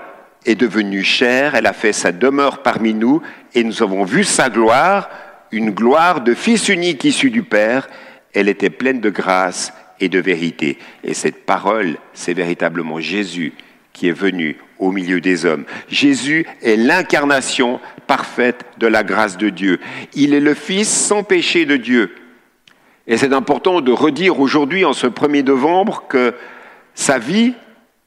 est 0.46 0.54
devenue 0.54 1.02
chair, 1.02 1.56
elle 1.56 1.66
a 1.66 1.72
fait 1.72 1.92
sa 1.92 2.12
demeure 2.12 2.62
parmi 2.62 2.94
nous, 2.94 3.20
et 3.54 3.64
nous 3.64 3.82
avons 3.82 4.04
vu 4.04 4.22
sa 4.22 4.50
gloire, 4.50 5.10
une 5.50 5.70
gloire 5.70 6.20
de 6.20 6.34
Fils 6.34 6.68
unique 6.68 7.04
issu 7.04 7.30
du 7.30 7.42
Père. 7.42 7.88
Elle 8.34 8.48
était 8.48 8.70
pleine 8.70 9.00
de 9.00 9.10
grâce 9.10 9.72
et 9.98 10.08
de 10.08 10.20
vérité. 10.20 10.78
Et 11.02 11.14
cette 11.14 11.44
parole, 11.44 11.96
c'est 12.12 12.34
véritablement 12.34 13.00
Jésus 13.00 13.52
qui 13.98 14.06
est 14.06 14.12
venu 14.12 14.56
au 14.78 14.92
milieu 14.92 15.20
des 15.20 15.44
hommes. 15.44 15.64
Jésus 15.88 16.46
est 16.62 16.76
l'incarnation 16.76 17.80
parfaite 18.06 18.64
de 18.78 18.86
la 18.86 19.02
grâce 19.02 19.36
de 19.36 19.48
Dieu. 19.48 19.80
Il 20.14 20.34
est 20.34 20.40
le 20.40 20.54
Fils 20.54 20.88
sans 20.88 21.24
péché 21.24 21.64
de 21.64 21.76
Dieu. 21.76 22.14
Et 23.08 23.16
c'est 23.16 23.32
important 23.32 23.80
de 23.80 23.90
redire 23.90 24.38
aujourd'hui, 24.38 24.84
en 24.84 24.92
ce 24.92 25.08
1er 25.08 25.42
novembre, 25.42 26.04
que 26.08 26.32
sa 26.94 27.18
vie, 27.18 27.54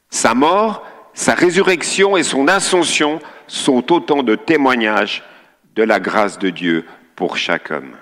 sa 0.10 0.34
mort, 0.34 0.88
sa 1.14 1.34
résurrection 1.34 2.16
et 2.16 2.24
son 2.24 2.48
ascension 2.48 3.20
sont 3.48 3.92
autant 3.92 4.24
de 4.24 4.36
témoignages 4.36 5.24
de 5.76 5.84
la 5.84 6.00
grâce 6.00 6.40
de 6.40 6.52
Dieu 6.52 6.86
pour 7.18 7.36
chaque 7.36 7.70
homme. 7.70 7.98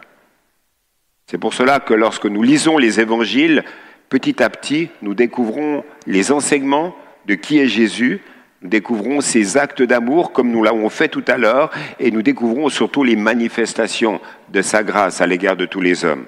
C'est 1.25 1.39
pour 1.39 1.55
cela 1.55 1.79
que 1.79 1.96
lorsque 1.96 2.27
nous 2.27 2.43
lisons 2.43 2.77
les 2.77 3.00
évangiles, 3.00 3.63
petit 4.10 4.43
à 4.43 4.50
petit, 4.51 4.89
nous 5.01 5.15
découvrons 5.15 5.84
les 6.05 6.31
enseignements 6.31 6.96
de 7.26 7.36
qui 7.36 7.60
est 7.60 7.68
Jésus, 7.68 8.22
nous 8.62 8.70
découvrons 8.70 9.22
ses 9.22 9.58
actes 9.58 9.82
d'amour 9.82 10.34
comme 10.34 10.52
nous 10.52 10.64
l'avons 10.64 10.90
fait 10.90 11.08
tout 11.08 11.24
à 11.28 11.38
l'heure, 11.38 11.72
et 12.00 12.12
nous 12.12 12.22
découvrons 12.22 12.70
surtout 12.70 13.04
les 13.04 13.16
manifestations 13.16 14.20
de 14.50 14.62
sa 14.62 14.84
grâce 14.84 15.22
à 15.22 15.28
l'égard 15.28 15.56
de 15.56 15.66
tous 15.66 15.80
les 15.80 16.04
hommes. 16.04 16.26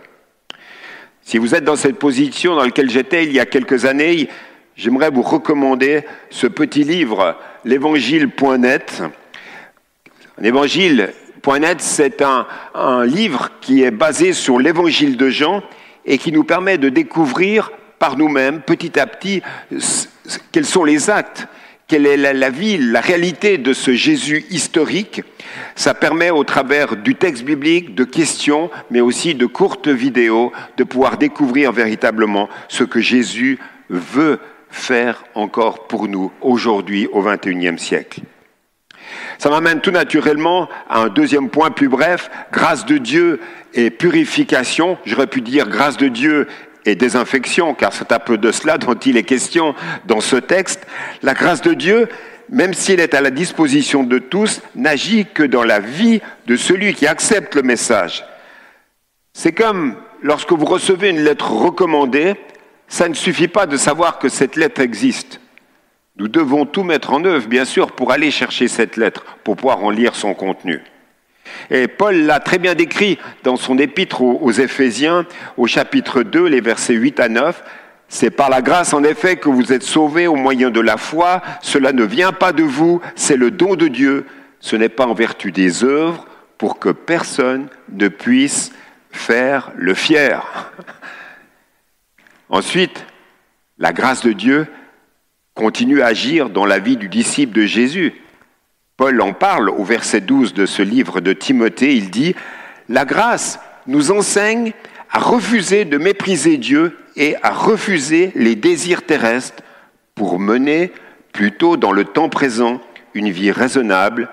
Si 1.23 1.37
vous 1.37 1.53
êtes 1.55 1.63
dans 1.63 1.75
cette 1.75 1.99
position 1.99 2.55
dans 2.55 2.63
laquelle 2.63 2.89
j'étais 2.89 3.25
il 3.25 3.33
y 3.33 3.39
a 3.39 3.45
quelques 3.45 3.85
années, 3.85 4.29
j'aimerais 4.75 5.11
vous 5.11 5.21
recommander 5.21 6.03
ce 6.29 6.47
petit 6.47 6.83
livre, 6.83 7.37
l'évangile.net. 7.65 9.03
L'évangile.net, 10.39 11.81
c'est 11.81 12.21
un, 12.21 12.47
un 12.73 13.05
livre 13.05 13.51
qui 13.59 13.83
est 13.83 13.91
basé 13.91 14.33
sur 14.33 14.57
l'évangile 14.57 15.17
de 15.17 15.29
Jean 15.29 15.61
et 16.05 16.17
qui 16.17 16.31
nous 16.31 16.43
permet 16.43 16.77
de 16.77 16.89
découvrir 16.89 17.71
par 17.99 18.17
nous-mêmes, 18.17 18.61
petit 18.61 18.99
à 18.99 19.05
petit, 19.05 19.43
quels 20.51 20.65
sont 20.65 20.83
les 20.83 21.09
actes, 21.09 21.47
quelle 21.87 22.05
est 22.05 22.15
la, 22.15 22.49
vie, 22.49 22.77
la 22.77 23.01
réalité 23.01 23.57
de 23.57 23.73
ce 23.73 23.91
Jésus 23.93 24.45
historique. 24.49 25.23
Ça 25.75 25.93
permet, 25.93 26.29
au 26.29 26.45
travers 26.45 26.95
du 26.95 27.15
texte 27.15 27.43
biblique, 27.43 27.95
de 27.95 28.05
questions, 28.05 28.69
mais 28.89 29.01
aussi 29.01 29.35
de 29.35 29.45
courtes 29.45 29.89
vidéos, 29.89 30.53
de 30.77 30.85
pouvoir 30.85 31.17
découvrir 31.17 31.73
véritablement 31.73 32.47
ce 32.69 32.85
que 32.85 33.01
Jésus 33.01 33.59
veut 33.89 34.39
faire 34.69 35.25
encore 35.35 35.87
pour 35.87 36.07
nous 36.07 36.31
aujourd'hui 36.39 37.07
au 37.11 37.23
XXIe 37.23 37.77
siècle. 37.77 38.21
Ça 39.37 39.49
m'amène 39.49 39.81
tout 39.81 39.91
naturellement 39.91 40.69
à 40.89 40.99
un 41.01 41.09
deuxième 41.09 41.49
point 41.49 41.71
plus 41.71 41.89
bref, 41.89 42.29
grâce 42.51 42.85
de 42.85 42.97
Dieu 42.97 43.41
et 43.73 43.89
purification. 43.89 44.97
J'aurais 45.05 45.27
pu 45.27 45.41
dire 45.41 45.67
grâce 45.67 45.97
de 45.97 46.07
Dieu 46.07 46.47
et 46.85 46.95
désinfection, 46.95 47.73
car 47.73 47.93
c'est 47.93 48.11
un 48.11 48.19
peu 48.19 48.37
de 48.37 48.51
cela 48.51 48.77
dont 48.77 48.95
il 48.95 49.17
est 49.17 49.23
question 49.23 49.75
dans 50.05 50.21
ce 50.21 50.35
texte. 50.35 50.85
La 51.21 51.33
grâce 51.33 51.61
de 51.61 51.73
Dieu, 51.73 52.07
même 52.49 52.73
s'il 52.73 52.99
est 52.99 53.13
à 53.13 53.21
la 53.21 53.29
disposition 53.29 54.03
de 54.03 54.19
tous, 54.19 54.61
n'agit 54.75 55.25
que 55.25 55.43
dans 55.43 55.63
la 55.63 55.79
vie 55.79 56.21
de 56.47 56.55
celui 56.55 56.93
qui 56.93 57.07
accepte 57.07 57.55
le 57.55 57.63
message. 57.63 58.25
C'est 59.33 59.53
comme 59.53 59.95
lorsque 60.21 60.51
vous 60.51 60.65
recevez 60.65 61.09
une 61.09 61.23
lettre 61.23 61.51
recommandée, 61.51 62.35
ça 62.87 63.07
ne 63.07 63.13
suffit 63.13 63.47
pas 63.47 63.65
de 63.65 63.77
savoir 63.77 64.19
que 64.19 64.27
cette 64.27 64.57
lettre 64.57 64.81
existe. 64.81 65.39
Nous 66.17 66.27
devons 66.27 66.65
tout 66.65 66.83
mettre 66.83 67.13
en 67.13 67.23
œuvre, 67.23 67.47
bien 67.47 67.63
sûr, 67.63 67.93
pour 67.93 68.11
aller 68.11 68.31
chercher 68.31 68.67
cette 68.67 68.97
lettre, 68.97 69.23
pour 69.43 69.55
pouvoir 69.55 69.81
en 69.83 69.89
lire 69.89 70.13
son 70.13 70.33
contenu. 70.33 70.81
Et 71.69 71.87
Paul 71.87 72.15
l'a 72.15 72.39
très 72.39 72.59
bien 72.59 72.75
décrit 72.75 73.17
dans 73.43 73.55
son 73.55 73.77
épître 73.77 74.21
aux 74.21 74.51
Éphésiens, 74.51 75.25
au 75.57 75.67
chapitre 75.67 76.23
2, 76.23 76.45
les 76.45 76.61
versets 76.61 76.93
8 76.93 77.19
à 77.19 77.29
9. 77.29 77.63
C'est 78.07 78.29
par 78.29 78.49
la 78.49 78.61
grâce, 78.61 78.93
en 78.93 79.03
effet, 79.03 79.37
que 79.37 79.47
vous 79.47 79.71
êtes 79.71 79.83
sauvés 79.83 80.27
au 80.27 80.35
moyen 80.35 80.69
de 80.69 80.81
la 80.81 80.97
foi. 80.97 81.41
Cela 81.61 81.93
ne 81.93 82.03
vient 82.03 82.33
pas 82.33 82.51
de 82.51 82.63
vous, 82.63 83.01
c'est 83.15 83.37
le 83.37 83.51
don 83.51 83.75
de 83.75 83.87
Dieu. 83.87 84.25
Ce 84.59 84.75
n'est 84.75 84.89
pas 84.89 85.07
en 85.07 85.13
vertu 85.13 85.51
des 85.51 85.83
œuvres 85.83 86.25
pour 86.57 86.77
que 86.77 86.89
personne 86.89 87.67
ne 87.89 88.09
puisse 88.09 88.71
faire 89.11 89.71
le 89.75 89.93
fier. 89.93 90.71
Ensuite, 92.49 93.05
la 93.77 93.93
grâce 93.93 94.23
de 94.23 94.33
Dieu 94.33 94.67
continue 95.55 96.01
à 96.01 96.07
agir 96.07 96.49
dans 96.49 96.65
la 96.65 96.79
vie 96.79 96.97
du 96.97 97.07
disciple 97.07 97.53
de 97.53 97.65
Jésus. 97.65 98.20
Paul 99.01 99.19
en 99.19 99.33
parle 99.33 99.71
au 99.71 99.83
verset 99.83 100.21
12 100.21 100.53
de 100.53 100.67
ce 100.67 100.83
livre 100.83 101.21
de 101.21 101.33
Timothée. 101.33 101.95
Il 101.95 102.11
dit, 102.11 102.35
La 102.87 103.03
grâce 103.03 103.59
nous 103.87 104.11
enseigne 104.11 104.73
à 105.09 105.17
refuser 105.17 105.85
de 105.85 105.97
mépriser 105.97 106.57
Dieu 106.57 106.95
et 107.15 107.35
à 107.41 107.49
refuser 107.49 108.31
les 108.35 108.53
désirs 108.55 109.03
terrestres 109.03 109.63
pour 110.13 110.37
mener 110.37 110.91
plutôt 111.33 111.77
dans 111.77 111.91
le 111.91 112.05
temps 112.05 112.29
présent 112.29 112.79
une 113.15 113.31
vie 113.31 113.49
raisonnable, 113.49 114.29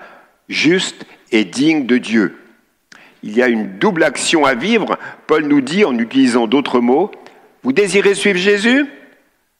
juste 0.49 1.03
et 1.31 1.45
digne 1.45 1.87
de 1.87 1.97
Dieu. 1.97 2.37
Il 3.23 3.35
y 3.35 3.41
a 3.41 3.47
une 3.47 3.79
double 3.79 4.03
action 4.03 4.45
à 4.45 4.53
vivre. 4.53 4.99
Paul 5.25 5.45
nous 5.45 5.61
dit, 5.61 5.83
en 5.83 5.97
utilisant 5.97 6.45
d'autres 6.45 6.79
mots, 6.79 7.09
vous 7.63 7.73
désirez 7.73 8.13
suivre 8.13 8.37
Jésus? 8.37 8.85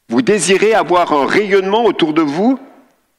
Vous 0.07 0.21
désirez 0.21 0.75
avoir 0.75 1.13
un 1.13 1.25
rayonnement 1.25 1.85
autour 1.85 2.13
de 2.13 2.21
vous? 2.21 2.59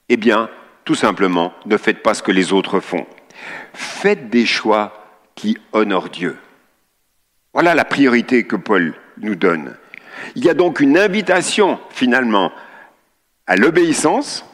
Eh 0.09 0.17
bien, 0.17 0.49
tout 0.85 0.95
simplement, 0.95 1.53
ne 1.67 1.77
faites 1.77 2.03
pas 2.03 2.15
ce 2.15 2.23
que 2.23 2.33
les 2.33 2.53
autres 2.53 2.81
font. 2.81 3.07
Faites 3.75 4.31
des 4.31 4.47
choix 4.47 5.07
qui 5.35 5.57
honorent 5.73 6.09
Dieu. 6.09 6.37
Voilà 7.53 7.75
la 7.75 7.85
priorité 7.85 8.45
que 8.45 8.57
Paul 8.57 8.95
nous 9.19 9.35
donne. 9.35 9.77
Il 10.37 10.45
y 10.45 10.51
a 10.51 10.55
donc 10.55 10.81
une 10.81 10.99
invitation 10.99 11.79
finalement 11.91 12.53
à 13.47 13.57
l'obéissance, 13.57 14.45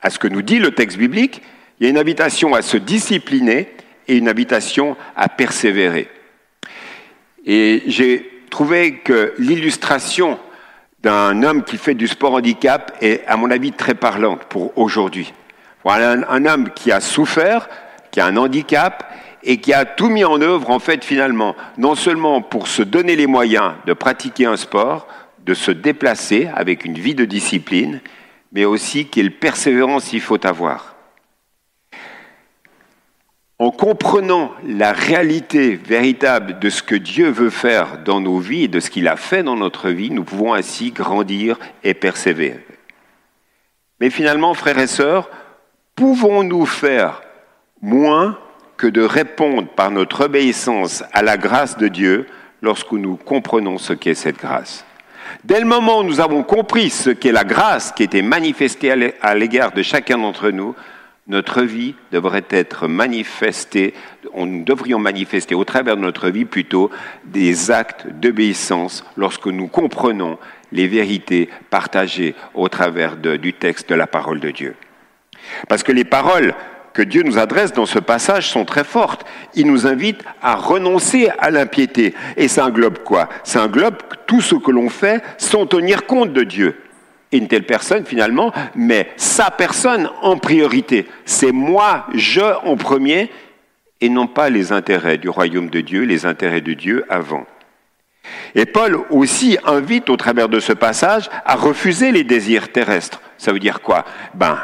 à 0.00 0.10
ce 0.10 0.18
que 0.18 0.28
nous 0.28 0.42
dit 0.42 0.58
le 0.58 0.70
texte 0.70 0.98
biblique, 0.98 1.42
il 1.78 1.84
y 1.84 1.86
a 1.86 1.90
une 1.90 1.98
invitation 1.98 2.54
à 2.54 2.62
se 2.62 2.76
discipliner 2.76 3.68
et 4.08 4.16
une 4.16 4.28
invitation 4.28 4.96
à 5.16 5.28
persévérer. 5.28 6.08
Et 7.44 7.82
j'ai 7.86 8.30
trouvé 8.50 8.98
que 8.98 9.34
l'illustration 9.38 10.38
d'un 11.02 11.42
homme 11.42 11.64
qui 11.64 11.76
fait 11.76 11.94
du 11.94 12.08
sport 12.08 12.34
handicap 12.34 12.96
est, 13.02 13.26
à 13.26 13.36
mon 13.36 13.50
avis, 13.50 13.72
très 13.72 13.94
parlante 13.94 14.44
pour 14.44 14.76
aujourd'hui. 14.78 15.34
Voilà 15.84 16.12
un, 16.28 16.46
homme 16.46 16.70
qui 16.70 16.90
a 16.90 17.00
souffert, 17.00 17.68
qui 18.10 18.20
a 18.20 18.26
un 18.26 18.36
handicap 18.36 19.12
et 19.42 19.58
qui 19.58 19.74
a 19.74 19.84
tout 19.84 20.08
mis 20.08 20.24
en 20.24 20.40
œuvre, 20.40 20.70
en 20.70 20.78
fait, 20.78 21.04
finalement, 21.04 21.54
non 21.76 21.94
seulement 21.94 22.40
pour 22.40 22.66
se 22.66 22.82
donner 22.82 23.14
les 23.16 23.26
moyens 23.26 23.72
de 23.86 23.92
pratiquer 23.92 24.46
un 24.46 24.56
sport, 24.56 25.06
de 25.44 25.52
se 25.52 25.70
déplacer 25.70 26.48
avec 26.54 26.86
une 26.86 26.94
vie 26.94 27.14
de 27.14 27.26
discipline, 27.26 28.00
mais 28.52 28.64
aussi 28.64 29.06
quelle 29.06 29.32
persévérance 29.32 30.14
il 30.14 30.22
faut 30.22 30.44
avoir. 30.46 30.94
En 33.58 33.70
comprenant 33.70 34.52
la 34.66 34.92
réalité 34.92 35.76
véritable 35.76 36.58
de 36.58 36.70
ce 36.70 36.82
que 36.82 36.94
Dieu 36.94 37.28
veut 37.28 37.50
faire 37.50 37.98
dans 38.04 38.20
nos 38.20 38.38
vies 38.38 38.64
et 38.64 38.68
de 38.68 38.80
ce 38.80 38.90
qu'il 38.90 39.06
a 39.06 39.16
fait 39.16 39.42
dans 39.42 39.56
notre 39.56 39.90
vie, 39.90 40.10
nous 40.10 40.24
pouvons 40.24 40.54
ainsi 40.54 40.90
grandir 40.92 41.58
et 41.82 41.94
persévérer. 41.94 42.66
Mais 44.00 44.10
finalement, 44.10 44.54
frères 44.54 44.78
et 44.78 44.86
sœurs, 44.86 45.30
Pouvons-nous 45.96 46.66
faire 46.66 47.22
moins 47.80 48.36
que 48.76 48.88
de 48.88 49.02
répondre 49.02 49.68
par 49.68 49.92
notre 49.92 50.24
obéissance 50.24 51.04
à 51.12 51.22
la 51.22 51.36
grâce 51.36 51.78
de 51.78 51.86
Dieu 51.86 52.26
lorsque 52.62 52.90
nous 52.90 53.14
comprenons 53.16 53.78
ce 53.78 53.92
qu'est 53.92 54.14
cette 54.14 54.38
grâce? 54.38 54.84
Dès 55.44 55.60
le 55.60 55.66
moment 55.66 56.00
où 56.00 56.02
nous 56.02 56.20
avons 56.20 56.42
compris 56.42 56.90
ce 56.90 57.10
qu'est 57.10 57.30
la 57.30 57.44
grâce 57.44 57.92
qui 57.92 58.02
était 58.02 58.22
manifestée 58.22 59.14
à 59.22 59.34
l'égard 59.36 59.70
de 59.70 59.82
chacun 59.82 60.18
d'entre 60.18 60.50
nous, 60.50 60.74
notre 61.28 61.62
vie 61.62 61.94
devrait 62.10 62.44
être 62.50 62.88
manifestée, 62.88 63.94
nous 64.36 64.64
devrions 64.64 64.98
manifester 64.98 65.54
au 65.54 65.64
travers 65.64 65.96
de 65.96 66.02
notre 66.02 66.28
vie 66.28 66.44
plutôt 66.44 66.90
des 67.24 67.70
actes 67.70 68.08
d'obéissance 68.08 69.04
lorsque 69.16 69.46
nous 69.46 69.68
comprenons 69.68 70.38
les 70.72 70.88
vérités 70.88 71.48
partagées 71.70 72.34
au 72.52 72.68
travers 72.68 73.16
du 73.16 73.52
texte 73.52 73.88
de 73.88 73.94
la 73.94 74.08
parole 74.08 74.40
de 74.40 74.50
Dieu. 74.50 74.74
Parce 75.68 75.82
que 75.82 75.92
les 75.92 76.04
paroles 76.04 76.54
que 76.94 77.02
Dieu 77.02 77.22
nous 77.22 77.38
adresse 77.38 77.72
dans 77.72 77.86
ce 77.86 77.98
passage 77.98 78.48
sont 78.48 78.64
très 78.64 78.84
fortes. 78.84 79.26
Il 79.54 79.66
nous 79.66 79.86
invite 79.86 80.22
à 80.40 80.54
renoncer 80.54 81.28
à 81.38 81.50
l'impiété. 81.50 82.14
Et 82.36 82.48
ça 82.48 82.64
englobe 82.64 83.00
quoi? 83.00 83.28
Ça 83.42 83.64
englobe 83.64 83.96
tout 84.26 84.40
ce 84.40 84.54
que 84.54 84.70
l'on 84.70 84.88
fait 84.88 85.22
sans 85.36 85.66
tenir 85.66 86.06
compte 86.06 86.32
de 86.32 86.44
Dieu. 86.44 86.80
Et 87.32 87.38
une 87.38 87.48
telle 87.48 87.66
personne, 87.66 88.06
finalement, 88.06 88.52
met 88.76 89.10
sa 89.16 89.50
personne 89.50 90.08
en 90.22 90.38
priorité. 90.38 91.08
C'est 91.24 91.52
moi, 91.52 92.06
je 92.14 92.40
en 92.64 92.76
premier, 92.76 93.30
et 94.00 94.08
non 94.08 94.28
pas 94.28 94.48
les 94.48 94.70
intérêts 94.70 95.18
du 95.18 95.28
royaume 95.28 95.70
de 95.70 95.80
Dieu, 95.80 96.02
les 96.02 96.26
intérêts 96.26 96.60
de 96.60 96.74
Dieu 96.74 97.04
avant. 97.08 97.44
Et 98.54 98.66
Paul 98.66 99.00
aussi 99.10 99.58
invite 99.66 100.08
au 100.10 100.16
travers 100.16 100.48
de 100.48 100.60
ce 100.60 100.72
passage 100.72 101.28
à 101.44 101.56
refuser 101.56 102.12
les 102.12 102.22
désirs 102.22 102.70
terrestres. 102.70 103.20
Ça 103.36 103.52
veut 103.52 103.58
dire 103.58 103.80
quoi? 103.80 104.04
Ben, 104.34 104.58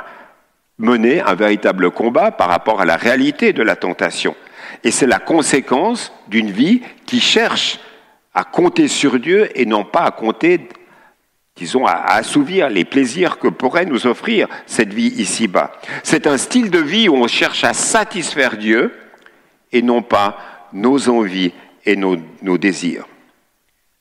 mener 0.80 1.20
un 1.20 1.34
véritable 1.34 1.90
combat 1.90 2.32
par 2.32 2.48
rapport 2.48 2.80
à 2.80 2.84
la 2.84 2.96
réalité 2.96 3.52
de 3.52 3.62
la 3.62 3.76
tentation. 3.76 4.34
Et 4.82 4.90
c'est 4.90 5.06
la 5.06 5.18
conséquence 5.18 6.12
d'une 6.28 6.50
vie 6.50 6.82
qui 7.06 7.20
cherche 7.20 7.78
à 8.34 8.44
compter 8.44 8.88
sur 8.88 9.18
Dieu 9.18 9.48
et 9.54 9.66
non 9.66 9.84
pas 9.84 10.02
à 10.02 10.10
compter, 10.10 10.68
disons, 11.56 11.86
à 11.86 11.92
assouvir 11.92 12.70
les 12.70 12.84
plaisirs 12.84 13.38
que 13.38 13.48
pourrait 13.48 13.84
nous 13.84 14.06
offrir 14.06 14.48
cette 14.66 14.92
vie 14.92 15.12
ici-bas. 15.18 15.72
C'est 16.02 16.26
un 16.26 16.38
style 16.38 16.70
de 16.70 16.78
vie 16.78 17.08
où 17.08 17.14
on 17.14 17.28
cherche 17.28 17.64
à 17.64 17.74
satisfaire 17.74 18.56
Dieu 18.56 18.94
et 19.72 19.82
non 19.82 20.02
pas 20.02 20.38
nos 20.72 21.08
envies 21.08 21.52
et 21.84 21.96
nos, 21.96 22.16
nos 22.42 22.58
désirs. 22.58 23.04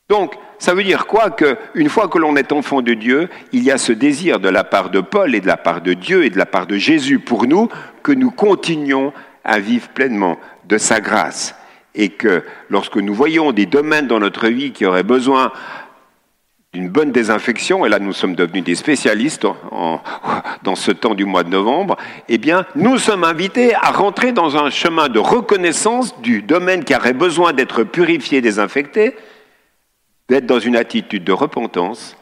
Donc, 0.07 0.35
ça 0.59 0.73
veut 0.73 0.83
dire 0.83 1.07
quoi 1.07 1.31
Qu'une 1.31 1.89
fois 1.89 2.09
que 2.09 2.17
l'on 2.17 2.35
est 2.35 2.51
enfant 2.51 2.81
de 2.81 2.93
Dieu, 2.93 3.29
il 3.53 3.63
y 3.63 3.71
a 3.71 3.77
ce 3.77 3.93
désir 3.93 4.41
de 4.41 4.49
la 4.49 4.65
part 4.65 4.89
de 4.89 4.99
Paul 4.99 5.33
et 5.33 5.39
de 5.39 5.47
la 5.47 5.55
part 5.55 5.81
de 5.81 5.93
Dieu 5.93 6.25
et 6.25 6.29
de 6.29 6.37
la 6.37 6.45
part 6.45 6.67
de 6.67 6.75
Jésus 6.75 7.19
pour 7.19 7.47
nous 7.47 7.69
que 8.03 8.11
nous 8.11 8.29
continuions 8.29 9.13
à 9.45 9.59
vivre 9.59 9.87
pleinement 9.87 10.37
de 10.67 10.77
sa 10.77 10.99
grâce. 10.99 11.55
Et 11.95 12.09
que 12.09 12.43
lorsque 12.69 12.97
nous 12.97 13.13
voyons 13.13 13.53
des 13.53 13.65
domaines 13.65 14.07
dans 14.07 14.19
notre 14.19 14.49
vie 14.49 14.71
qui 14.71 14.85
auraient 14.85 15.03
besoin 15.03 15.53
d'une 16.73 16.89
bonne 16.89 17.11
désinfection, 17.11 17.85
et 17.85 17.89
là 17.89 17.97
nous 17.97 18.13
sommes 18.13 18.35
devenus 18.35 18.63
des 18.65 18.75
spécialistes 18.75 19.47
dans 20.63 20.75
ce 20.75 20.91
temps 20.91 21.15
du 21.15 21.23
mois 21.23 21.43
de 21.43 21.49
novembre, 21.49 21.95
eh 22.27 22.37
bien 22.37 22.65
nous 22.75 22.97
sommes 22.97 23.23
invités 23.23 23.73
à 23.75 23.91
rentrer 23.91 24.33
dans 24.33 24.57
un 24.57 24.69
chemin 24.69 25.07
de 25.07 25.19
reconnaissance 25.19 26.19
du 26.19 26.41
domaine 26.41 26.83
qui 26.83 26.93
aurait 26.93 27.13
besoin 27.13 27.53
d'être 27.53 27.83
purifié, 27.83 28.41
désinfecté, 28.41 29.15
d'être 30.29 30.45
dans 30.45 30.59
une 30.59 30.75
attitude 30.75 31.23
de 31.23 31.31
repentance 31.31 32.15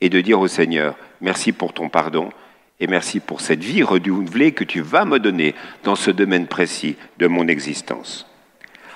et 0.00 0.08
de 0.08 0.20
dire 0.20 0.40
au 0.40 0.48
Seigneur, 0.48 0.94
merci 1.20 1.52
pour 1.52 1.72
ton 1.72 1.88
pardon 1.88 2.30
et 2.80 2.86
merci 2.86 3.20
pour 3.20 3.40
cette 3.40 3.62
vie 3.62 3.82
renouvelée 3.82 4.52
que 4.52 4.64
tu 4.64 4.80
vas 4.80 5.04
me 5.04 5.18
donner 5.18 5.54
dans 5.84 5.94
ce 5.94 6.10
domaine 6.10 6.46
précis 6.46 6.96
de 7.18 7.26
mon 7.26 7.46
existence. 7.48 8.26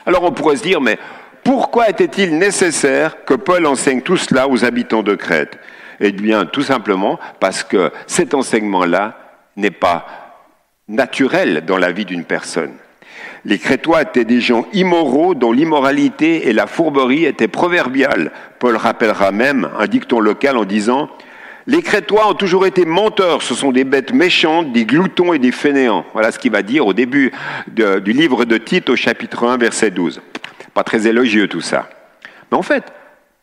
Alors 0.07 0.25
on 0.25 0.33
pourrait 0.33 0.57
se 0.57 0.63
dire, 0.63 0.81
mais 0.81 0.99
pourquoi 1.45 1.89
était-il 1.89 2.39
nécessaire 2.39 3.25
que 3.25 3.35
Paul 3.35 3.67
enseigne 3.67 4.03
tout 4.03 4.17
cela 4.17 4.49
aux 4.49 4.65
habitants 4.65 5.05
de 5.05 5.15
Crète? 5.15 5.59
Eh 6.01 6.13
bien, 6.13 6.45
tout 6.45 6.63
simplement 6.63 7.19
parce 7.41 7.63
que 7.63 7.93
cet 8.07 8.35
enseignement-là 8.35 9.17
n'est 9.57 9.71
pas 9.71 10.07
naturel 10.89 11.65
dans 11.65 11.79
la 11.79 11.93
vie 11.93 12.05
d'une 12.05 12.25
personne. 12.25 12.75
Les 13.47 13.59
Crétois 13.59 14.03
étaient 14.03 14.25
des 14.25 14.41
gens 14.41 14.67
immoraux 14.73 15.37
dont 15.37 15.53
l'immoralité 15.53 16.49
et 16.49 16.53
la 16.53 16.67
fourberie 16.67 17.27
étaient 17.27 17.47
proverbiales. 17.47 18.33
Paul 18.59 18.75
rappellera 18.75 19.31
même 19.31 19.71
un 19.79 19.87
dicton 19.87 20.19
local 20.19 20.57
en 20.57 20.65
disant 20.65 21.09
Les 21.69 21.81
Crétois 21.81 22.29
ont 22.29 22.35
toujours 22.35 22.67
été 22.67 22.85
menteurs, 22.85 23.43
ce 23.43 23.55
sont 23.55 23.71
des 23.71 23.85
bêtes 23.85 24.13
méchantes, 24.13 24.73
des 24.73 24.85
gloutons 24.85 25.33
et 25.33 25.39
des 25.39 25.53
fainéants. 25.53 26.05
Voilà 26.13 26.33
ce 26.33 26.41
qu'il 26.41 26.51
va 26.51 26.63
dire 26.63 26.89
au 26.89 26.93
début 26.93 27.31
du 27.69 28.13
livre 28.13 28.47
de 28.47 28.59
Tite 28.59 28.91
au 28.91 28.97
chapitre 28.97 29.47
1, 29.47 29.59
verset 29.59 29.93
12. 29.93 30.21
Pas 30.75 30.83
très 30.83 31.07
élogieux 31.07 31.47
tout 31.47 31.61
ça. 31.61 31.89
Mais 32.51 32.59
en 32.59 32.63
fait, 32.63 32.93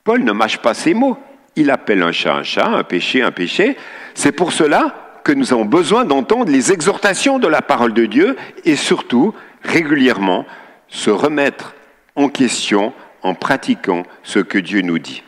Paul 0.04 0.22
ne 0.26 0.34
mâche 0.34 0.58
pas 0.58 0.74
ses 0.74 0.94
mots. 0.94 1.18
Il 1.56 1.72
appelle 1.72 2.04
un 2.04 2.12
chat 2.12 2.36
un 2.36 2.44
chat, 2.44 2.68
un 2.68 2.84
péché 2.84 3.22
un 3.22 3.32
péché. 3.32 3.78
C'est 4.16 4.34
pour 4.34 4.52
cela 4.52 5.22
que 5.24 5.32
nous 5.32 5.54
avons 5.54 5.64
besoin 5.64 6.04
d'entendre 6.04 6.52
les 6.52 6.74
exhortations 6.74 7.40
de 7.40 7.48
la 7.48 7.62
parole 7.62 7.94
de 7.94 8.06
Dieu 8.06 8.36
et 8.66 8.76
surtout 8.76 9.34
régulièrement 9.64 10.46
se 10.88 11.10
remettre 11.10 11.76
en 12.16 12.30
question 12.30 12.94
en 13.22 13.34
pratiquant 13.34 14.04
ce 14.22 14.40
que 14.40 14.58
Dieu 14.58 14.82
nous 14.82 15.00
dit. 15.00 15.24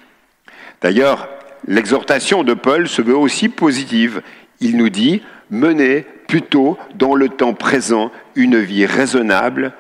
D'ailleurs, 0.82 1.28
l'exhortation 1.68 2.44
de 2.44 2.54
Paul 2.54 2.88
se 2.88 3.02
veut 3.02 3.18
aussi 3.18 3.50
positive. 3.50 4.22
Il 4.60 4.78
nous 4.78 4.90
dit, 4.90 5.22
menez 5.50 6.06
plutôt 6.28 6.78
dans 6.96 7.16
le 7.16 7.30
temps 7.30 7.54
présent 7.54 8.12
une 8.36 8.60
vie 8.60 8.86
raisonnable, 8.86 9.74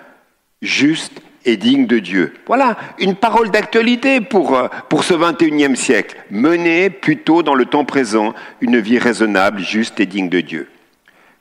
juste 0.62 1.22
et 1.46 1.58
digne 1.58 1.86
de 1.86 2.00
Dieu. 2.00 2.34
Voilà 2.48 2.76
une 2.98 3.16
parole 3.16 3.52
d'actualité 3.52 4.20
pour, 4.20 4.56
euh, 4.56 4.68
pour 4.90 5.04
ce 5.04 5.14
21e 5.14 5.76
siècle. 5.76 6.18
Menez 6.32 6.90
plutôt 6.90 7.44
dans 7.44 7.54
le 7.54 7.66
temps 7.66 7.86
présent 7.86 8.34
une 8.62 8.80
vie 8.80 8.98
raisonnable, 8.98 9.60
juste 9.60 10.00
et 10.00 10.08
digne 10.08 10.30
de 10.30 10.42
Dieu. 10.42 10.70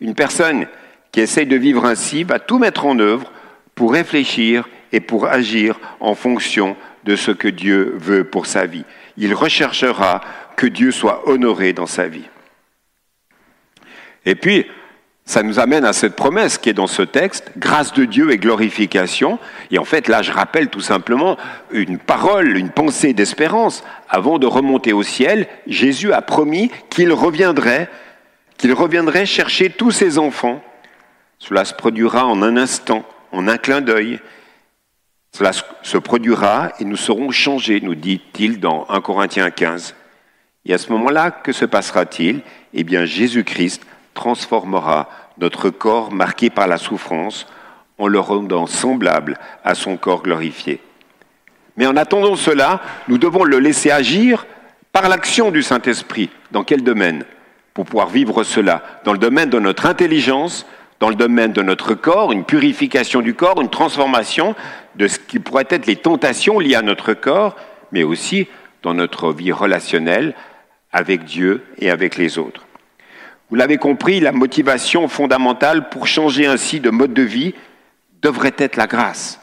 Une 0.01 0.15
personne 0.15 0.67
qui 1.15 1.21
essaye 1.21 1.47
de 1.47 1.55
vivre 1.55 1.85
ainsi 1.85 2.25
va 2.25 2.41
tout 2.41 2.59
mettre 2.59 2.87
en 2.87 2.99
œuvre 2.99 3.31
pour 3.77 3.93
réfléchir 3.93 4.69
et 4.91 4.99
pour 4.99 5.29
agir 5.29 5.79
en 6.01 6.17
fonction 6.17 6.77
de 7.05 7.15
ce 7.15 7.31
que 7.31 7.47
Dieu 7.47 7.95
veut 7.99 8.25
pour 8.25 8.47
sa 8.47 8.67
vie. 8.67 8.85
Il 9.17 9.33
recherchera 9.33 10.23
que 10.57 10.67
Dieu 10.67 10.91
soit 10.91 11.29
honoré 11.29 11.73
dans 11.73 11.87
sa 11.87 12.09
vie. 12.09 12.29
Et 14.27 14.35
puis, 14.35 14.67
ça 15.25 15.45
nous 15.45 15.61
amène 15.61 15.85
à 15.85 15.93
cette 15.93 16.17
promesse 16.17 16.59
qui 16.59 16.71
est 16.71 16.73
dans 16.75 16.89
ce 16.89 17.03
texte, 17.03 17.53
grâce 17.57 17.93
de 17.93 18.07
Dieu 18.07 18.33
et 18.33 18.37
glorification. 18.37 19.39
Et 19.71 19.79
en 19.79 19.85
fait, 19.85 20.09
là, 20.09 20.21
je 20.21 20.33
rappelle 20.33 20.67
tout 20.67 20.81
simplement 20.81 21.37
une 21.71 21.99
parole, 21.99 22.57
une 22.57 22.71
pensée 22.71 23.13
d'espérance. 23.13 23.85
Avant 24.09 24.41
de 24.41 24.49
remonter 24.49 24.93
au 24.93 25.05
ciel, 25.05 25.47
Jésus 25.69 26.13
a 26.13 26.23
promis 26.23 26.73
qu'il 26.91 27.13
reviendrait, 27.13 27.89
qu'il 28.59 28.73
reviendrait 28.73 29.27
chercher 29.27 29.71
tous 29.71 29.93
ses 29.93 30.19
enfants 30.19 30.61
cela 31.39 31.65
se 31.65 31.75
produira 31.75 32.27
en 32.27 32.43
un 32.43 32.57
instant, 32.57 33.05
en 33.33 33.49
un 33.49 33.59
clin 33.59 33.81
d'œil. 33.81 34.21
Cela 35.33 35.51
se 35.83 35.99
produira 35.99 36.73
et 36.79 36.85
nous 36.85 36.97
serons 36.97 37.31
changés, 37.31 37.81
nous 37.81 37.95
dit-il 37.95 38.61
dans 38.61 38.87
1 38.89 39.01
Corinthiens 39.01 39.51
15. 39.51 39.95
Et 40.67 40.73
à 40.73 40.79
ce 40.79 40.91
moment-là, 40.93 41.31
que 41.31 41.53
se 41.53 41.65
passera-t-il? 41.65 42.41
Eh 42.73 42.85
bien, 42.85 43.05
Jésus-Christ 43.05 43.83
transformera 44.15 45.09
notre 45.39 45.71
corps 45.71 46.13
marqué 46.13 46.51
par 46.51 46.67
la 46.67 46.79
souffrance 46.79 47.47
en 47.99 48.07
le 48.07 48.19
rendant 48.21 48.67
semblable 48.67 49.39
à 49.65 49.75
son 49.75 49.97
corps 49.97 50.23
glorifié. 50.23 50.81
Mais 51.77 51.87
en 51.87 51.97
attendant 51.97 52.37
cela, 52.37 52.81
nous 53.09 53.19
devons 53.19 53.45
le 53.45 53.59
laisser 53.59 53.91
agir 53.91 54.47
par 54.93 55.09
l'action 55.09 55.51
du 55.51 55.63
Saint-Esprit. 55.63 56.31
Dans 56.53 56.65
quel 56.65 56.83
domaine? 56.83 57.25
Pour 57.73 57.85
pouvoir 57.85 58.09
vivre 58.09 58.45
cela 58.45 58.83
Dans 59.05 59.13
le 59.13 59.19
domaine 59.19 59.51
de 59.51 59.59
notre 59.59 59.87
intelligence, 59.87 60.65
dans 61.01 61.09
le 61.09 61.15
domaine 61.15 61.53
de 61.53 61.63
notre 61.63 61.95
corps, 61.95 62.33
une 62.33 62.45
purification 62.45 63.21
du 63.21 63.35
corps, 63.35 63.61
une 63.61 63.71
transformation 63.71 64.55
de 64.97 65.09
ce 65.09 65.19
qui 65.19 65.39
pourrait 65.39 65.67
être 65.71 65.87
les 65.87 65.97
tentations 65.97 66.59
liées 66.59 66.77
à 66.77 66.83
notre 66.83 67.15
corps, 67.15 67.57
mais 67.93 68.03
aussi 68.03 68.49
dans 68.83 68.95
notre 68.95 69.33
vie 69.33 69.53
relationnelle 69.53 70.35
avec 70.93 71.25
Dieu 71.25 71.65
et 71.79 71.91
avec 71.91 72.17
les 72.17 72.39
autres. 72.39 72.67
Vous 73.51 73.57
l'avez 73.57 73.77
compris, 73.77 74.21
la 74.21 74.33
motivation 74.33 75.09
fondamentale 75.09 75.89
pour 75.89 76.07
changer 76.07 76.47
ainsi 76.47 76.81
de 76.81 76.91
mode 76.91 77.13
de 77.13 77.23
vie 77.23 77.55
devrait 78.23 78.55
être 78.59 78.77
la 78.77 78.87
grâce. 78.87 79.41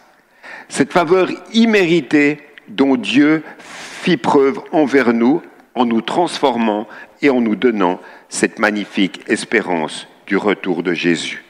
Cette 0.70 0.92
faveur 0.92 1.30
imméritée 1.54 2.40
dont 2.68 2.96
Dieu 2.96 3.44
fit 3.60 4.18
preuve 4.18 4.62
envers 4.72 5.14
nous 5.14 5.42
en 5.76 5.86
nous 5.86 6.02
transformant 6.02 6.88
et 7.22 7.30
en 7.30 7.42
nous 7.42 7.56
donnant 7.56 8.00
cette 8.30 8.60
magnifique 8.60 9.22
espérance 9.28 10.08
du 10.28 10.38
retour 10.38 10.84
de 10.84 10.94
Jésus. 10.94 11.44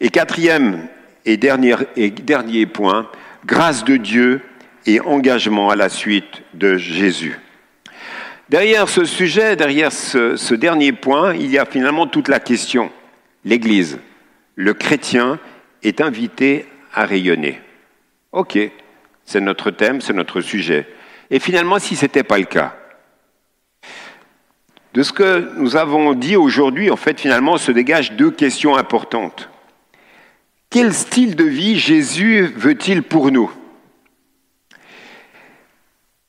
Et 0.00 0.10
quatrième 0.10 0.88
et 1.24 1.36
dernier, 1.36 1.74
et 1.96 2.10
dernier 2.10 2.66
point, 2.66 3.10
grâce 3.44 3.84
de 3.84 3.96
Dieu 3.96 4.42
et 4.86 5.00
engagement 5.00 5.70
à 5.70 5.76
la 5.76 5.88
suite 5.88 6.42
de 6.54 6.76
Jésus. 6.76 7.38
Derrière 8.48 8.88
ce 8.88 9.04
sujet, 9.04 9.56
derrière 9.56 9.90
ce, 9.90 10.36
ce, 10.36 10.54
dernier 10.54 10.92
point, 10.92 11.34
il 11.34 11.50
y 11.50 11.58
a 11.58 11.64
finalement 11.64 12.06
toute 12.06 12.28
la 12.28 12.38
question. 12.38 12.92
L'Église, 13.44 13.98
le 14.54 14.72
chrétien 14.74 15.40
est 15.82 16.00
invité 16.00 16.66
à 16.94 17.06
rayonner. 17.06 17.60
Ok, 18.30 18.58
c'est 19.24 19.40
notre 19.40 19.70
thème, 19.70 20.00
c'est 20.00 20.12
notre 20.12 20.40
sujet. 20.40 20.86
Et 21.30 21.40
finalement, 21.40 21.78
si 21.78 21.96
ce 21.96 22.04
n'était 22.04 22.22
pas 22.22 22.38
le 22.38 22.44
cas, 22.44 22.76
de 24.96 25.02
ce 25.02 25.12
que 25.12 25.52
nous 25.58 25.76
avons 25.76 26.14
dit 26.14 26.36
aujourd'hui, 26.36 26.90
en 26.90 26.96
fait, 26.96 27.20
finalement, 27.20 27.58
se 27.58 27.70
dégagent 27.70 28.12
deux 28.12 28.30
questions 28.30 28.76
importantes. 28.76 29.50
Quel 30.70 30.94
style 30.94 31.36
de 31.36 31.44
vie 31.44 31.78
Jésus 31.78 32.46
veut-il 32.56 33.02
pour 33.02 33.30
nous? 33.30 33.52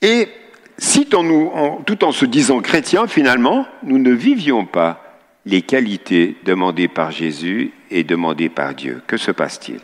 Et 0.01 0.27
si 0.77 1.05
tout 1.05 2.03
en 2.03 2.11
se 2.11 2.25
disant 2.25 2.59
chrétien, 2.59 3.07
finalement, 3.07 3.65
nous 3.83 3.99
ne 3.99 4.11
vivions 4.11 4.65
pas 4.65 5.17
les 5.45 5.61
qualités 5.61 6.35
demandées 6.43 6.89
par 6.89 7.11
Jésus 7.11 7.71
et 7.89 8.03
demandées 8.03 8.49
par 8.49 8.75
Dieu. 8.75 9.01
Que 9.07 9.15
se 9.15 9.31
passe-t-il? 9.31 9.79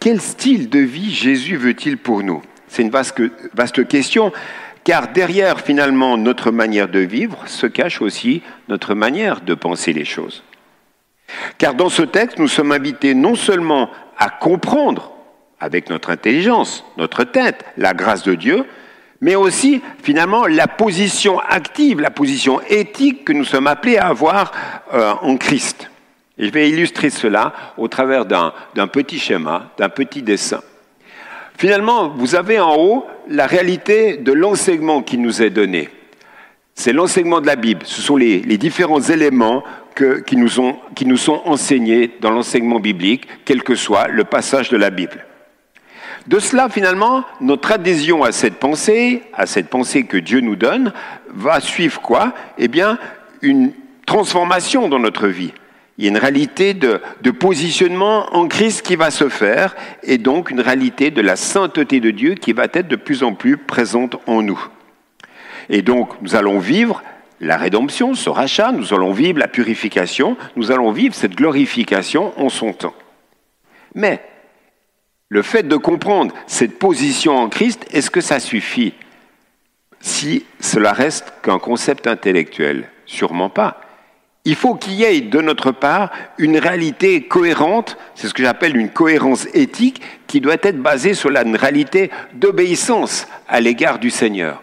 Quel 0.00 0.22
style 0.22 0.70
de 0.70 0.78
vie 0.78 1.12
Jésus 1.12 1.56
veut-il 1.56 1.98
pour 1.98 2.22
nous? 2.22 2.40
C'est 2.66 2.80
une 2.80 2.90
vaste, 2.90 3.20
vaste 3.52 3.86
question, 3.86 4.32
car 4.84 5.08
derrière 5.08 5.60
finalement 5.60 6.16
notre 6.16 6.50
manière 6.50 6.88
de 6.88 7.00
vivre 7.00 7.42
se 7.46 7.66
cache 7.66 8.00
aussi 8.00 8.42
notre 8.68 8.94
manière 8.94 9.40
de 9.40 9.54
penser 9.54 9.92
les 9.92 10.04
choses. 10.04 10.42
Car 11.58 11.74
dans 11.74 11.88
ce 11.88 12.02
texte, 12.02 12.38
nous 12.38 12.48
sommes 12.48 12.72
invités 12.72 13.14
non 13.14 13.34
seulement 13.34 13.90
à 14.18 14.30
comprendre 14.30 15.12
avec 15.60 15.90
notre 15.90 16.10
intelligence, 16.10 16.84
notre 16.96 17.24
tête, 17.24 17.64
la 17.76 17.94
grâce 17.94 18.22
de 18.22 18.34
Dieu, 18.34 18.64
mais 19.20 19.34
aussi 19.34 19.82
finalement 20.02 20.46
la 20.46 20.66
position 20.66 21.38
active, 21.38 22.00
la 22.00 22.10
position 22.10 22.60
éthique 22.68 23.24
que 23.24 23.32
nous 23.32 23.44
sommes 23.44 23.66
appelés 23.66 23.98
à 23.98 24.08
avoir 24.08 24.52
euh, 24.94 25.12
en 25.20 25.36
Christ. 25.36 25.90
Et 26.38 26.46
je 26.46 26.52
vais 26.52 26.70
illustrer 26.70 27.10
cela 27.10 27.52
au 27.76 27.86
travers 27.88 28.24
d'un 28.24 28.86
petit 28.90 29.18
schéma, 29.18 29.70
d'un 29.76 29.90
petit 29.90 30.22
dessin. 30.22 30.62
Finalement, 31.60 32.08
vous 32.08 32.36
avez 32.36 32.58
en 32.58 32.74
haut 32.74 33.06
la 33.28 33.46
réalité 33.46 34.16
de 34.16 34.32
l'enseignement 34.32 35.02
qui 35.02 35.18
nous 35.18 35.42
est 35.42 35.50
donné. 35.50 35.90
C'est 36.74 36.94
l'enseignement 36.94 37.42
de 37.42 37.46
la 37.46 37.56
Bible. 37.56 37.82
Ce 37.84 38.00
sont 38.00 38.16
les, 38.16 38.40
différents 38.56 39.02
éléments 39.02 39.62
qui, 39.94 40.36
nous 40.36 40.48
sont 40.48 41.42
enseignés 41.44 42.16
dans 42.22 42.30
l'enseignement 42.30 42.80
biblique, 42.80 43.28
quel 43.44 43.62
que 43.62 43.74
soit 43.74 44.08
le 44.08 44.24
passage 44.24 44.70
de 44.70 44.78
la 44.78 44.88
Bible. 44.88 45.26
De 46.26 46.38
cela, 46.38 46.70
finalement, 46.70 47.24
notre 47.42 47.72
adhésion 47.72 48.24
à 48.24 48.32
cette 48.32 48.56
pensée, 48.58 49.22
à 49.34 49.44
cette 49.44 49.68
pensée 49.68 50.04
que 50.04 50.16
Dieu 50.16 50.40
nous 50.40 50.56
donne, 50.56 50.94
va 51.28 51.60
suivre 51.60 52.00
quoi? 52.00 52.32
Eh 52.56 52.68
bien, 52.68 52.96
une 53.42 53.72
transformation 54.06 54.88
dans 54.88 54.98
notre 54.98 55.28
vie. 55.28 55.52
Il 56.00 56.04
y 56.04 56.06
a 56.06 56.12
une 56.12 56.16
réalité 56.16 56.72
de, 56.72 57.02
de, 57.20 57.30
positionnement 57.30 58.34
en 58.34 58.48
Christ 58.48 58.80
qui 58.80 58.96
va 58.96 59.10
se 59.10 59.28
faire, 59.28 59.76
et 60.02 60.16
donc 60.16 60.50
une 60.50 60.62
réalité 60.62 61.10
de 61.10 61.20
la 61.20 61.36
sainteté 61.36 62.00
de 62.00 62.10
Dieu 62.10 62.36
qui 62.36 62.54
va 62.54 62.64
être 62.72 62.88
de 62.88 62.96
plus 62.96 63.22
en 63.22 63.34
plus 63.34 63.58
présente 63.58 64.16
en 64.26 64.40
nous. 64.40 64.58
Et 65.68 65.82
donc, 65.82 66.08
nous 66.22 66.36
allons 66.36 66.58
vivre 66.58 67.02
la 67.42 67.58
rédemption, 67.58 68.14
ce 68.14 68.30
rachat, 68.30 68.72
nous 68.72 68.94
allons 68.94 69.12
vivre 69.12 69.38
la 69.38 69.46
purification, 69.46 70.38
nous 70.56 70.70
allons 70.70 70.90
vivre 70.90 71.14
cette 71.14 71.34
glorification 71.34 72.32
en 72.40 72.48
son 72.48 72.72
temps. 72.72 72.94
Mais 73.94 74.22
le 75.28 75.42
fait 75.42 75.68
de 75.68 75.76
comprendre 75.76 76.34
cette 76.46 76.78
position 76.78 77.36
en 77.36 77.50
Christ, 77.50 77.84
est-ce 77.90 78.10
que 78.10 78.22
ça 78.22 78.40
suffit? 78.40 78.94
Si 80.00 80.46
cela 80.60 80.94
reste 80.94 81.30
qu'un 81.42 81.58
concept 81.58 82.06
intellectuel? 82.06 82.88
Sûrement 83.04 83.50
pas. 83.50 83.82
Il 84.46 84.54
faut 84.54 84.74
qu'il 84.74 84.94
y 84.94 85.04
ait 85.04 85.20
de 85.20 85.40
notre 85.40 85.70
part 85.70 86.10
une 86.38 86.56
réalité 86.56 87.22
cohérente, 87.22 87.98
c'est 88.14 88.26
ce 88.26 88.32
que 88.32 88.42
j'appelle 88.42 88.76
une 88.76 88.88
cohérence 88.88 89.46
éthique, 89.52 90.00
qui 90.26 90.40
doit 90.40 90.56
être 90.62 90.80
basée 90.80 91.12
sur 91.12 91.30
la 91.30 91.42
réalité 91.42 92.10
d'obéissance 92.32 93.28
à 93.48 93.60
l'égard 93.60 93.98
du 93.98 94.08
Seigneur. 94.08 94.62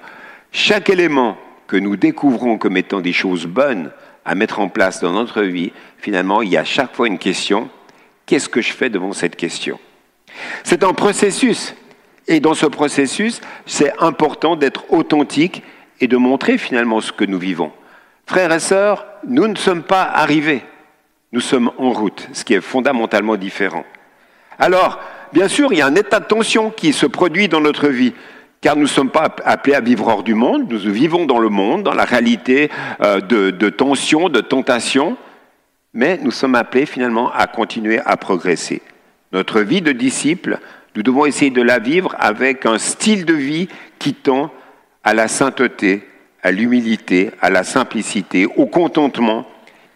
Chaque 0.51 0.89
élément 0.89 1.37
que 1.67 1.77
nous 1.77 1.95
découvrons 1.95 2.57
comme 2.57 2.77
étant 2.77 3.01
des 3.01 3.13
choses 3.13 3.45
bonnes 3.45 3.91
à 4.25 4.33
mettre 4.33 4.59
en 4.59 4.67
place 4.67 4.99
dans 4.99 5.11
notre 5.11 5.43
vie, 5.43 5.71
finalement, 5.99 6.41
il 6.41 6.49
y 6.49 6.57
a 6.57 6.63
chaque 6.63 6.95
fois 6.95 7.07
une 7.07 7.19
question. 7.19 7.69
Qu'est-ce 8.25 8.49
que 8.49 8.61
je 8.61 8.73
fais 8.73 8.89
devant 8.89 9.13
cette 9.13 9.35
question? 9.35 9.79
C'est 10.63 10.83
un 10.83 10.93
processus. 10.93 11.75
Et 12.27 12.39
dans 12.39 12.55
ce 12.55 12.65
processus, 12.65 13.41
c'est 13.65 13.93
important 13.99 14.55
d'être 14.55 14.91
authentique 14.91 15.63
et 16.01 16.07
de 16.07 16.17
montrer 16.17 16.57
finalement 16.57 16.99
ce 16.99 17.11
que 17.11 17.25
nous 17.25 17.39
vivons. 17.39 17.71
Frères 18.25 18.51
et 18.51 18.59
sœurs, 18.59 19.05
nous 19.27 19.47
ne 19.47 19.55
sommes 19.55 19.83
pas 19.83 20.03
arrivés. 20.03 20.63
Nous 21.31 21.41
sommes 21.41 21.71
en 21.77 21.91
route, 21.91 22.27
ce 22.33 22.43
qui 22.43 22.53
est 22.53 22.61
fondamentalement 22.61 23.35
différent. 23.35 23.85
Alors, 24.59 24.99
bien 25.33 25.47
sûr, 25.47 25.71
il 25.73 25.79
y 25.79 25.81
a 25.81 25.87
un 25.87 25.95
état 25.95 26.19
de 26.19 26.25
tension 26.25 26.69
qui 26.71 26.93
se 26.93 27.05
produit 27.05 27.47
dans 27.47 27.61
notre 27.61 27.89
vie, 27.89 28.13
car 28.61 28.75
nous 28.75 28.83
ne 28.83 28.87
sommes 28.87 29.09
pas 29.09 29.35
appelés 29.45 29.75
à 29.75 29.81
vivre 29.81 30.07
hors 30.07 30.23
du 30.23 30.33
monde, 30.33 30.71
nous 30.71 30.79
vivons 30.91 31.25
dans 31.25 31.39
le 31.39 31.49
monde, 31.49 31.83
dans 31.83 31.93
la 31.93 32.05
réalité 32.05 32.71
euh, 33.01 33.19
de, 33.19 33.51
de 33.51 33.69
tension, 33.69 34.29
de 34.29 34.41
tentation, 34.41 35.17
mais 35.93 36.19
nous 36.21 36.31
sommes 36.31 36.55
appelés 36.55 36.85
finalement 36.85 37.31
à 37.33 37.47
continuer 37.47 37.99
à 38.05 38.17
progresser. 38.17 38.81
Notre 39.33 39.61
vie 39.61 39.81
de 39.81 39.91
disciple, 39.91 40.59
nous 40.95 41.03
devons 41.03 41.25
essayer 41.25 41.51
de 41.51 41.61
la 41.61 41.79
vivre 41.79 42.15
avec 42.17 42.65
un 42.65 42.77
style 42.77 43.25
de 43.25 43.33
vie 43.33 43.67
qui 43.99 44.13
tend 44.13 44.51
à 45.03 45.13
la 45.13 45.27
sainteté, 45.27 46.07
à 46.47 46.51
l'humilité, 46.51 47.31
à 47.41 47.49
la 47.49 47.65
simplicité, 47.65 48.45
au 48.45 48.67
contentement, 48.67 49.45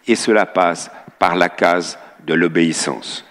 et 0.06 0.14
cela 0.14 0.44
passe 0.44 0.90
par 1.18 1.34
la 1.34 1.48
case 1.48 1.98
de 2.26 2.34
l'obéissance. 2.34 3.24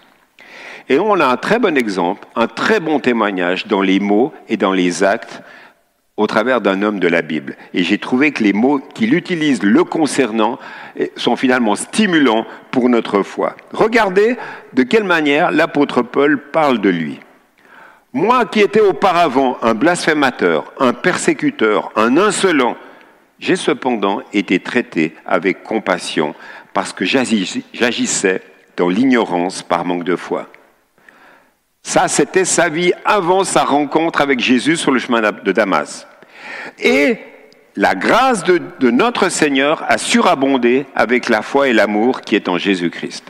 Et 0.90 0.98
on 0.98 1.20
a 1.20 1.28
un 1.28 1.38
très 1.38 1.60
bon 1.60 1.78
exemple, 1.78 2.28
un 2.36 2.48
très 2.48 2.80
bon 2.80 3.00
témoignage 3.00 3.68
dans 3.68 3.84
les 3.84 4.00
mots 4.00 4.34
et 4.50 4.58
dans 4.58 4.74
les 4.74 5.04
actes 5.04 5.44
au 6.18 6.26
travers 6.26 6.62
d'un 6.62 6.82
homme 6.82 7.00
de 7.00 7.08
la 7.08 7.22
Bible. 7.22 7.58
Et 7.76 7.84
j'ai 7.84 8.00
trouvé 8.00 8.32
que 8.32 8.44
les 8.44 8.54
mots 8.54 8.80
qu'il 8.80 9.14
utilise 9.14 9.62
le 9.62 9.84
concernant 9.84 10.58
sont 11.16 11.36
finalement 11.36 11.76
stimulants 11.76 12.48
pour 12.72 12.90
notre 12.90 13.22
foi. 13.22 13.56
Regardez 13.72 14.36
de 14.74 14.82
quelle 14.82 15.04
manière 15.04 15.52
l'apôtre 15.52 16.02
Paul 16.02 16.40
parle 16.52 16.82
de 16.82 16.90
lui. 16.90 17.20
Moi 18.14 18.46
qui 18.46 18.62
étais 18.62 18.82
auparavant 18.82 19.60
un 19.62 19.76
blasphémateur, 19.76 20.74
un 20.80 20.94
persécuteur, 20.94 21.92
un 21.96 22.18
insolent, 22.18 22.76
j'ai 23.42 23.56
cependant 23.56 24.22
été 24.32 24.60
traité 24.60 25.16
avec 25.26 25.64
compassion 25.64 26.36
parce 26.74 26.94
que 26.94 27.04
j'agissais 27.04 28.42
dans 28.78 28.88
l'ignorance 28.88 29.64
par 29.64 29.84
manque 29.84 30.04
de 30.06 30.16
foi. 30.16 30.48
Ça, 31.84 32.08
c'était 32.08 32.46
sa 32.46 32.70
vie 32.70 32.94
avant 33.04 33.44
sa 33.44 33.64
rencontre 33.64 34.22
avec 34.22 34.40
Jésus 34.40 34.78
sur 34.78 34.92
le 34.92 35.00
chemin 35.00 35.22
de 35.22 35.52
Damas. 35.52 36.08
Et 36.80 37.18
la 37.76 37.96
grâce 37.96 38.44
de, 38.44 38.92
notre 38.92 39.30
Seigneur 39.30 39.84
a 39.88 39.98
surabondé 39.98 40.86
avec 40.96 41.28
la 41.28 41.42
foi 41.42 41.68
et 41.68 41.74
l'amour 41.74 42.22
qui 42.22 42.36
est 42.36 42.48
en 42.48 42.60
Jésus-Christ. 42.60 43.26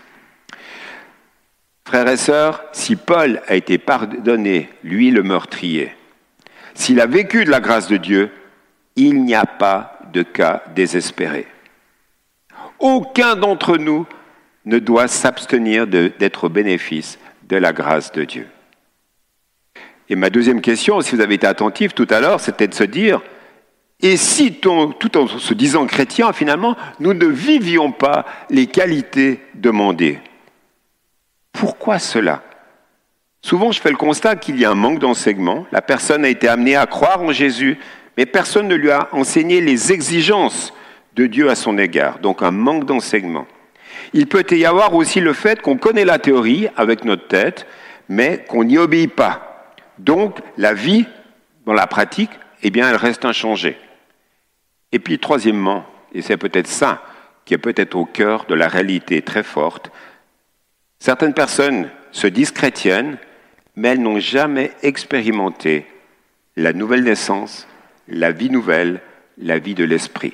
Frères 1.87 2.09
et 2.09 2.17
sœurs, 2.17 2.63
si 2.73 2.97
Paul 2.97 3.41
a 3.47 3.55
été 3.55 3.77
pardonné, 3.77 4.69
lui 4.83 5.09
le 5.09 5.23
meurtrier, 5.23 5.95
s'il 6.73 6.99
a 6.99 7.05
vécu 7.05 7.45
de 7.45 7.49
la 7.49 7.61
grâce 7.61 7.87
de 7.87 7.97
Dieu, 7.97 8.31
il 8.95 9.23
n'y 9.23 9.35
a 9.35 9.45
pas 9.45 9.90
de 10.11 10.23
cas 10.23 10.63
désespéré. 10.75 11.47
Aucun 12.79 13.35
d'entre 13.35 13.77
nous 13.77 14.05
ne 14.65 14.79
doit 14.79 15.07
s'abstenir 15.07 15.87
d'être 15.87 16.45
au 16.45 16.49
bénéfice 16.49 17.19
de 17.43 17.57
la 17.57 17.73
grâce 17.73 18.11
de 18.11 18.23
Dieu. 18.23 18.47
Et 20.09 20.15
ma 20.15 20.29
deuxième 20.29 20.61
question, 20.61 21.01
si 21.01 21.15
vous 21.15 21.21
avez 21.21 21.35
été 21.35 21.47
attentif 21.47 21.93
tout 21.93 22.07
à 22.09 22.19
l'heure, 22.19 22.39
c'était 22.39 22.67
de 22.67 22.73
se 22.73 22.83
dire, 22.83 23.21
et 24.01 24.17
si 24.17 24.53
tout 24.53 25.17
en 25.17 25.27
se 25.27 25.53
disant 25.53 25.85
chrétien, 25.85 26.33
finalement, 26.33 26.75
nous 26.99 27.13
ne 27.13 27.27
vivions 27.27 27.91
pas 27.91 28.25
les 28.49 28.67
qualités 28.67 29.41
demandées 29.53 30.19
Pourquoi 31.53 31.99
cela? 31.99 32.43
Souvent, 33.43 33.71
je 33.71 33.79
fais 33.81 33.89
le 33.89 33.97
constat 33.97 34.35
qu'il 34.35 34.59
y 34.59 34.65
a 34.65 34.71
un 34.71 34.75
manque 34.75 34.99
d'enseignement. 34.99 35.65
La 35.71 35.81
personne 35.81 36.25
a 36.25 36.29
été 36.29 36.47
amenée 36.47 36.75
à 36.75 36.85
croire 36.85 37.21
en 37.21 37.31
Jésus, 37.31 37.79
mais 38.17 38.25
personne 38.25 38.67
ne 38.67 38.75
lui 38.75 38.91
a 38.91 39.09
enseigné 39.11 39.61
les 39.61 39.91
exigences 39.91 40.73
de 41.15 41.27
Dieu 41.27 41.49
à 41.49 41.55
son 41.55 41.77
égard. 41.77 42.19
Donc 42.19 42.41
un 42.41 42.51
manque 42.51 42.85
d'enseignement. 42.85 43.47
Il 44.13 44.27
peut 44.27 44.45
y 44.51 44.65
avoir 44.65 44.93
aussi 44.93 45.19
le 45.19 45.33
fait 45.33 45.61
qu'on 45.61 45.77
connaît 45.77 46.05
la 46.05 46.19
théorie 46.19 46.67
avec 46.75 47.05
notre 47.05 47.27
tête, 47.27 47.65
mais 48.09 48.43
qu'on 48.47 48.63
n'y 48.63 48.77
obéit 48.77 49.13
pas. 49.13 49.73
Donc 49.97 50.39
la 50.57 50.73
vie, 50.73 51.05
dans 51.65 51.73
la 51.73 51.87
pratique, 51.87 52.31
eh 52.63 52.69
bien, 52.69 52.89
elle 52.89 52.95
reste 52.95 53.25
inchangée. 53.25 53.77
Et 54.91 54.99
puis, 54.99 55.19
troisièmement, 55.19 55.85
et 56.13 56.21
c'est 56.21 56.37
peut-être 56.37 56.67
ça 56.67 57.03
qui 57.45 57.53
est 57.53 57.59
peut-être 57.59 57.95
au 57.95 58.05
cœur 58.05 58.45
de 58.45 58.53
la 58.53 58.67
réalité 58.67 59.21
très 59.21 59.43
forte, 59.43 59.91
certaines 60.99 61.33
personnes 61.33 61.89
se 62.11 62.27
disent 62.27 62.51
chrétiennes, 62.51 63.17
mais 63.75 63.89
elles 63.89 64.01
n'ont 64.01 64.19
jamais 64.19 64.71
expérimenté 64.83 65.85
la 66.57 66.73
nouvelle 66.73 67.03
naissance, 67.03 67.67
la 68.11 68.31
vie 68.31 68.49
nouvelle, 68.49 69.01
la 69.37 69.57
vie 69.57 69.75
de 69.75 69.83
l'esprit. 69.83 70.33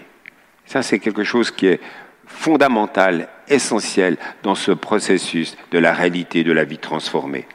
Ça, 0.65 0.81
c'est 0.81 0.99
quelque 0.99 1.23
chose 1.23 1.51
qui 1.51 1.67
est 1.67 1.79
fondamental, 2.25 3.29
essentiel 3.47 4.17
dans 4.43 4.55
ce 4.55 4.71
processus 4.71 5.55
de 5.71 5.79
la 5.79 5.93
réalité 5.93 6.43
de 6.43 6.51
la 6.51 6.65
vie 6.65 6.77
transformée. 6.77 7.47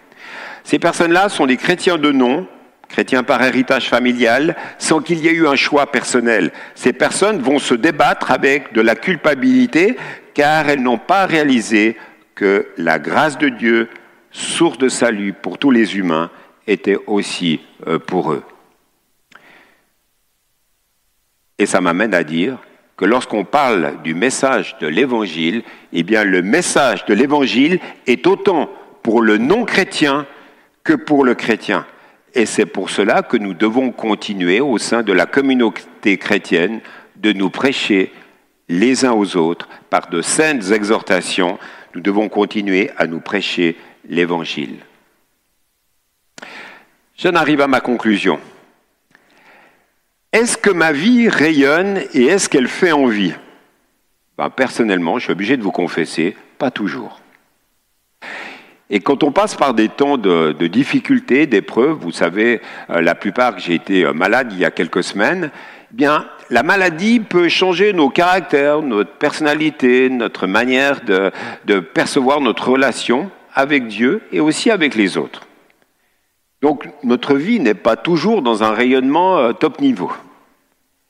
Ces 0.65 0.79
personnes-là 0.79 1.29
sont 1.29 1.47
des 1.47 1.57
chrétiens 1.59 1.99
de 1.99 2.11
nom, 2.11 2.47
chrétiens 2.89 3.23
par 3.23 3.43
héritage 3.43 3.89
familial, 3.89 4.57
sans 4.79 5.01
qu'il 5.01 5.19
y 5.19 5.29
ait 5.29 5.35
eu 5.35 5.47
un 5.47 5.57
choix 5.57 5.91
personnel. 5.91 6.53
Ces 6.75 6.93
personnes 6.93 7.41
vont 7.41 7.59
se 7.59 7.75
débattre 7.75 8.31
avec 8.31 8.73
de 8.73 8.81
la 8.81 8.95
culpabilité 8.95 9.97
car 10.35 10.69
elles 10.69 10.83
n'ont 10.83 10.99
pas 10.99 11.27
réalisé 11.27 11.97
que 12.35 12.69
la 12.79 12.99
grâce 12.99 13.37
de 13.37 13.49
Dieu, 13.49 13.89
source 14.31 14.79
de 14.79 14.89
salut 14.89 15.35
pour 15.35 15.59
tous 15.59 15.71
les 15.71 15.97
humains, 15.99 16.31
était 16.67 16.99
aussi 17.07 17.61
euh, 17.87 17.99
pour 17.99 18.33
eux. 18.33 18.43
Et 21.59 21.67
ça 21.67 21.81
m'amène 21.81 22.15
à 22.15 22.25
dire 22.25 22.59
que 22.97 23.05
lorsqu'on 23.05 23.45
parle 23.45 24.01
du 24.03 24.15
message 24.15 24.77
de 24.81 24.87
l'Évangile, 24.87 25.63
eh 25.93 26.03
le 26.03 26.43
message 26.43 27.05
de 27.07 27.15
l'Évangile 27.15 27.81
est 28.07 28.27
autant 28.27 28.71
pour 29.03 29.23
le 29.23 29.39
non-chrétien 29.39 30.27
que 30.85 30.93
pour 30.93 31.25
le 31.25 31.35
chrétien. 31.35 31.87
Et 32.35 32.47
c'est 32.47 32.67
pour 32.67 32.91
cela 32.91 33.23
que 33.23 33.37
nous 33.37 33.55
devons 33.55 33.91
continuer 33.91 34.61
au 34.61 34.79
sein 34.79 35.03
de 35.03 35.13
la 35.13 35.27
communauté 35.27 36.17
chrétienne 36.17 36.81
de 37.17 37.33
nous 37.33 37.51
prêcher 37.51 38.13
les 38.69 39.05
uns 39.05 39.13
aux 39.13 39.37
autres 39.37 39.69
par 39.91 40.09
de 40.09 40.23
saintes 40.23 40.71
exhortations. 40.71 41.59
Nous 41.95 42.01
devons 42.01 42.29
continuer 42.29 42.91
à 42.97 43.07
nous 43.07 43.21
prêcher 43.21 43.77
l'Évangile. 44.09 44.77
J'en 47.19 47.35
arrive 47.35 47.61
à 47.61 47.69
ma 47.69 47.81
conclusion. 47.81 48.41
Est-ce 50.33 50.57
que 50.57 50.71
ma 50.71 50.93
vie 50.93 51.29
rayonne 51.29 52.01
et 52.15 52.25
est-ce 52.25 52.49
qu'elle 52.49 52.69
fait 52.69 52.93
envie? 52.93 53.35
Ben, 54.39 54.49
Personnellement, 54.49 55.19
je 55.19 55.25
suis 55.25 55.33
obligé 55.33 55.59
de 55.59 55.63
vous 55.63 55.73
confesser, 55.73 56.35
pas 56.57 56.71
toujours. 56.71 57.21
Et 58.89 59.01
quand 59.01 59.25
on 59.25 59.33
passe 59.33 59.55
par 59.55 59.75
des 59.75 59.89
temps 59.91 60.17
de, 60.17 60.53
difficultés, 60.69 61.47
d'épreuves, 61.47 61.99
vous 62.01 62.13
savez, 62.13 62.63
euh, 62.89 63.03
la 63.03 63.15
plupart 63.15 63.59
j'ai 63.59 63.75
été 63.75 64.05
euh, 64.05 64.15
malade 64.15 64.49
il 64.53 64.59
y 64.59 64.65
a 64.65 64.71
quelques 64.71 65.05
semaines, 65.05 65.51
eh 65.93 65.95
bien, 65.95 66.27
la 66.49 66.63
maladie 66.63 67.21
peut 67.21 67.49
changer 67.49 67.93
nos 67.93 68.09
caractères, 68.09 68.81
notre 68.81 69.13
personnalité, 69.13 70.09
notre 70.09 70.47
manière 70.47 71.03
de, 71.03 71.81
percevoir 71.81 72.41
notre 72.41 72.71
relation 72.71 73.31
avec 73.55 73.87
Dieu 73.87 74.23
et 74.33 74.41
aussi 74.41 74.71
avec 74.71 74.95
les 74.95 75.19
autres. 75.19 75.47
Donc 76.63 76.89
notre 77.03 77.35
vie 77.35 77.61
n'est 77.61 77.75
pas 77.75 77.97
toujours 77.97 78.41
dans 78.41 78.63
un 78.63 78.73
rayonnement 78.73 79.39
euh, 79.39 79.53
top 79.53 79.81
niveau. 79.81 80.13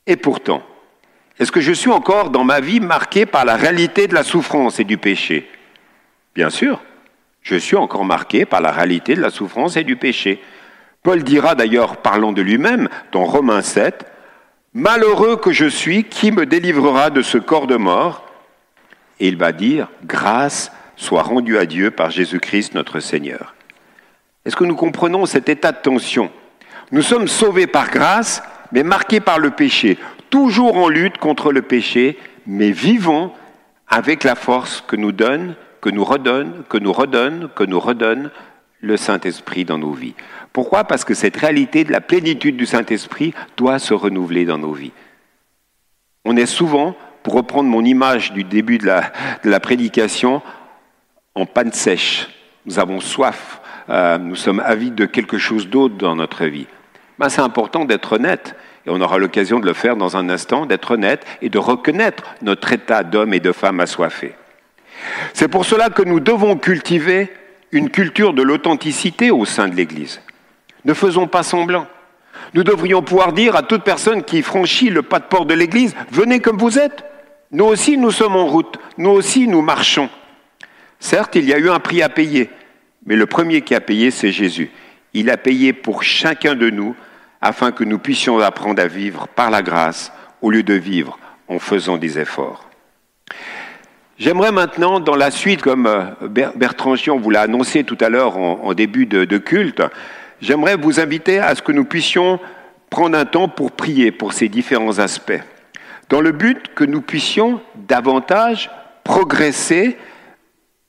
Et 0.06 0.16
pourtant, 0.16 0.62
est-ce 1.38 1.52
que 1.52 1.60
je 1.60 1.72
suis 1.72 1.90
encore 1.90 2.30
dans 2.30 2.44
ma 2.44 2.60
vie 2.60 2.80
marqué 2.80 3.26
par 3.26 3.44
la 3.44 3.56
réalité 3.56 4.08
de 4.08 4.14
la 4.14 4.24
souffrance 4.24 4.80
et 4.80 4.84
du 4.84 4.98
péché? 4.98 5.48
Bien 6.34 6.50
sûr 6.50 6.80
je 7.42 7.56
suis 7.56 7.76
encore 7.76 8.04
marqué 8.04 8.44
par 8.44 8.60
la 8.60 8.70
réalité 8.70 9.14
de 9.14 9.20
la 9.20 9.30
souffrance 9.30 9.76
et 9.76 9.84
du 9.84 9.96
péché. 9.96 10.40
Paul 11.02 11.24
dira 11.24 11.54
d'ailleurs, 11.54 11.96
parlant 11.98 12.32
de 12.32 12.40
lui-même, 12.42 12.88
dans 13.10 13.24
Romains 13.24 13.62
7, 13.62 14.06
Malheureux 14.74 15.36
que 15.36 15.52
je 15.52 15.66
suis, 15.66 16.04
qui 16.04 16.32
me 16.32 16.46
délivrera 16.46 17.10
de 17.10 17.20
ce 17.20 17.36
corps 17.36 17.66
de 17.66 17.76
mort? 17.76 18.26
Et 19.20 19.28
il 19.28 19.36
va 19.36 19.52
dire, 19.52 19.88
Grâce 20.04 20.72
soit 20.96 21.22
rendue 21.22 21.58
à 21.58 21.66
Dieu 21.66 21.90
par 21.90 22.10
Jésus-Christ 22.10 22.74
notre 22.74 23.00
Seigneur. 23.00 23.54
Est-ce 24.44 24.57
que 24.57 24.64
nous 24.64 24.76
comprenons 24.76 25.26
cet 25.26 25.48
état 25.48 25.72
de 25.72 25.78
tension? 25.78 26.31
Nous 26.90 27.02
sommes 27.02 27.28
sauvés 27.28 27.66
par 27.66 27.90
grâce, 27.90 28.42
mais 28.72 28.83
marqués 28.83 29.20
par 29.20 29.38
le 29.38 29.50
péché, 29.50 29.98
toujours 30.31 30.76
en 30.76 30.88
lutte 30.88 31.18
contre 31.18 31.52
le 31.52 31.62
péché, 31.62 32.18
mais 32.46 32.70
vivons 32.70 33.33
avec 33.88 34.24
la 34.24 34.35
force 34.35 34.83
que 34.87 34.96
nous 34.96 35.12
donne 35.12 35.55
que 35.83 35.90
nous 35.90 36.05
redonne, 36.05 36.62
que 36.70 36.78
nous 36.78 36.92
redonne, 36.92 37.50
que 37.55 37.64
nous 37.64 37.81
redonne 37.81 38.31
le 38.81 38.96
Saint-Esprit 38.96 39.64
dans 39.64 39.78
nos 39.78 39.92
vies. 39.92 40.14
Pourquoi? 40.52 40.85
Parce 40.85 41.05
que 41.05 41.12
cette 41.12 41.37
réalité 41.37 41.85
de 41.85 41.92
la 41.92 42.00
plénitude 42.00 42.57
du 42.57 42.66
Saint-Esprit 42.66 43.35
doit 43.57 43.81
se 43.81 43.92
renouveler 43.92 44.44
dans 44.44 44.59
nos 44.59 44.72
vies. 44.72 44.92
On 46.24 46.37
est 46.37 46.46
souvent, 46.46 46.94
pour 47.24 47.35
reprendre 47.35 47.68
mon 47.68 47.85
image 47.85 48.33
du 48.33 48.44
début 48.44 48.78
de 48.78 48.87
la, 48.87 49.61
prédication, 49.61 50.40
en 51.35 51.46
panne 51.46 51.72
sèche. 51.72 52.28
Nous 52.64 52.78
avons 52.78 53.00
soif, 53.00 53.61
euh, 53.92 54.18
nous 54.18 54.37
sommes 54.37 54.61
avides 54.64 54.94
de 54.94 55.07
quelque 55.07 55.38
chose 55.38 55.68
d'autre 55.68 55.96
dans 55.96 56.16
notre 56.16 56.46
vie. 56.46 56.66
Ben, 57.18 57.28
c'est 57.28 57.42
important 57.42 57.85
d'être 57.85 58.14
honnête, 58.14 58.57
et 58.87 58.90
on 58.90 59.00
aura 59.00 59.18
l'occasion 59.18 59.61
de 59.61 59.66
le 59.66 59.74
faire 59.74 59.96
dans 59.96 60.16
un 60.16 60.28
instant, 60.28 60.66
d'être 60.66 60.92
honnête 60.92 61.24
et 61.42 61.50
de 61.50 61.59
reconnaître 61.59 62.24
notre 62.40 62.72
état 62.72 63.05
d'homme 63.05 63.35
et 63.35 63.40
de 63.40 63.52
femme 63.52 63.81
assoiffés. 63.81 64.35
C'est 65.35 65.48
pour 65.48 65.64
cela 65.64 65.90
que 65.90 66.02
nous 66.02 66.20
devons 66.20 66.57
cultiver 66.57 67.31
une 67.70 67.90
culture 67.90 68.33
de 68.33 68.42
l'authenticité 68.42 69.31
au 69.31 69.44
sein 69.44 69.68
de 69.68 69.74
l'Église. 69.74 70.20
Ne 70.85 70.94
faisons 70.94 71.26
pas 71.26 71.42
semblant. 71.42 71.87
Nous 72.55 72.64
devrions 72.64 73.02
pouvoir 73.02 73.33
dire 73.33 73.57
à 73.57 73.62
toute 73.62 73.83
personne 73.83 74.24
qui 74.24 74.42
franchit 74.42 74.90
le 74.90 75.02
pas 75.02 75.20
de 75.20 75.24
porte 75.24 75.48
de 75.48 75.55
l'Église, 75.55 75.94
venez 76.11 76.40
comme 76.40 76.59
vous 76.59 76.78
êtes. 76.78 77.05
Nous 77.50 77.64
aussi, 77.64 77.96
nous 77.96 78.11
sommes 78.11 78.37
en 78.37 78.46
route. 78.46 78.78
Nous 78.98 79.11
aussi, 79.11 79.46
nous 79.46 79.62
marchons. 79.62 80.09
Certes, 80.98 81.35
il 81.37 81.44
y 81.44 81.55
a 81.55 81.59
eu 81.59 81.68
un 81.68 81.81
prix 81.81 82.02
à 82.02 82.09
payer, 82.09 82.50
mais 83.06 83.16
le 83.16 83.26
premier 83.26 83.62
qui 83.62 83.74
a 83.74 83.80
payé, 83.80 84.10
c'est 84.10 84.32
Jésus. 84.32 84.70
Il 85.14 85.30
a 85.30 85.36
payé 85.36 85.72
pour 85.72 86.02
chacun 86.02 86.54
de 86.54 86.70
nous 86.70 86.94
afin 87.40 87.72
que 87.72 87.84
nous 87.84 87.98
puissions 87.98 88.38
apprendre 88.38 88.80
à 88.80 88.86
vivre 88.86 89.26
par 89.28 89.50
la 89.50 89.62
grâce 89.62 90.12
au 90.40 90.50
lieu 90.50 90.62
de 90.62 90.74
vivre 90.74 91.18
en 91.48 91.58
faisant 91.58 91.96
des 91.96 92.18
efforts. 92.18 92.68
J'aimerais 94.18 94.52
maintenant, 94.52 95.00
dans 95.00 95.16
la 95.16 95.30
suite, 95.30 95.62
comme 95.62 95.86
euh, 95.86 96.04
Bertrand 96.54 96.94
Gion 96.94 97.18
vous 97.18 97.30
l'a 97.30 97.42
annoncé 97.42 97.82
tout 97.82 97.98
à 98.00 98.08
l'heure 98.08 98.36
en, 98.36 98.72
début 98.74 99.06
de, 99.06 99.38
culte, 99.38 99.82
j'aimerais 100.40 100.76
vous 100.76 101.00
inviter 101.00 101.40
à 101.40 101.54
ce 101.54 101.62
que 101.62 101.72
nous 101.72 101.84
puissions 101.84 102.38
prendre 102.88 103.18
un 103.18 103.24
temps 103.24 103.48
pour 103.48 103.72
prier 103.72 104.12
pour 104.12 104.32
ces 104.32 104.48
différents 104.48 104.98
aspects, 104.98 105.40
dans 106.08 106.20
le 106.20 106.30
but 106.30 106.74
que 106.74 106.84
nous 106.84 107.00
puissions 107.00 107.60
davantage 107.74 108.70
progresser, 109.02 109.96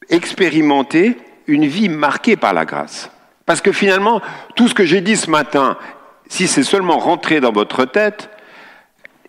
expérimenter 0.10 1.18
une 1.48 1.66
vie 1.66 1.90
marquée 1.90 2.36
par 2.36 2.54
la 2.54 2.66
grâce. 2.66 3.10
Parce 3.46 3.62
que 3.62 3.72
finalement, 3.72 4.22
tout 4.56 4.68
ce 4.68 4.74
que 4.74 4.86
j'ai 4.86 5.02
dit 5.02 5.18
ce 5.18 5.30
matin, 5.30 5.78
si 6.28 6.48
c'est 6.48 6.64
seulement 6.64 6.98
rentré 6.98 7.40
dans 7.42 7.52
votre 7.52 7.86
tête, 7.86 8.30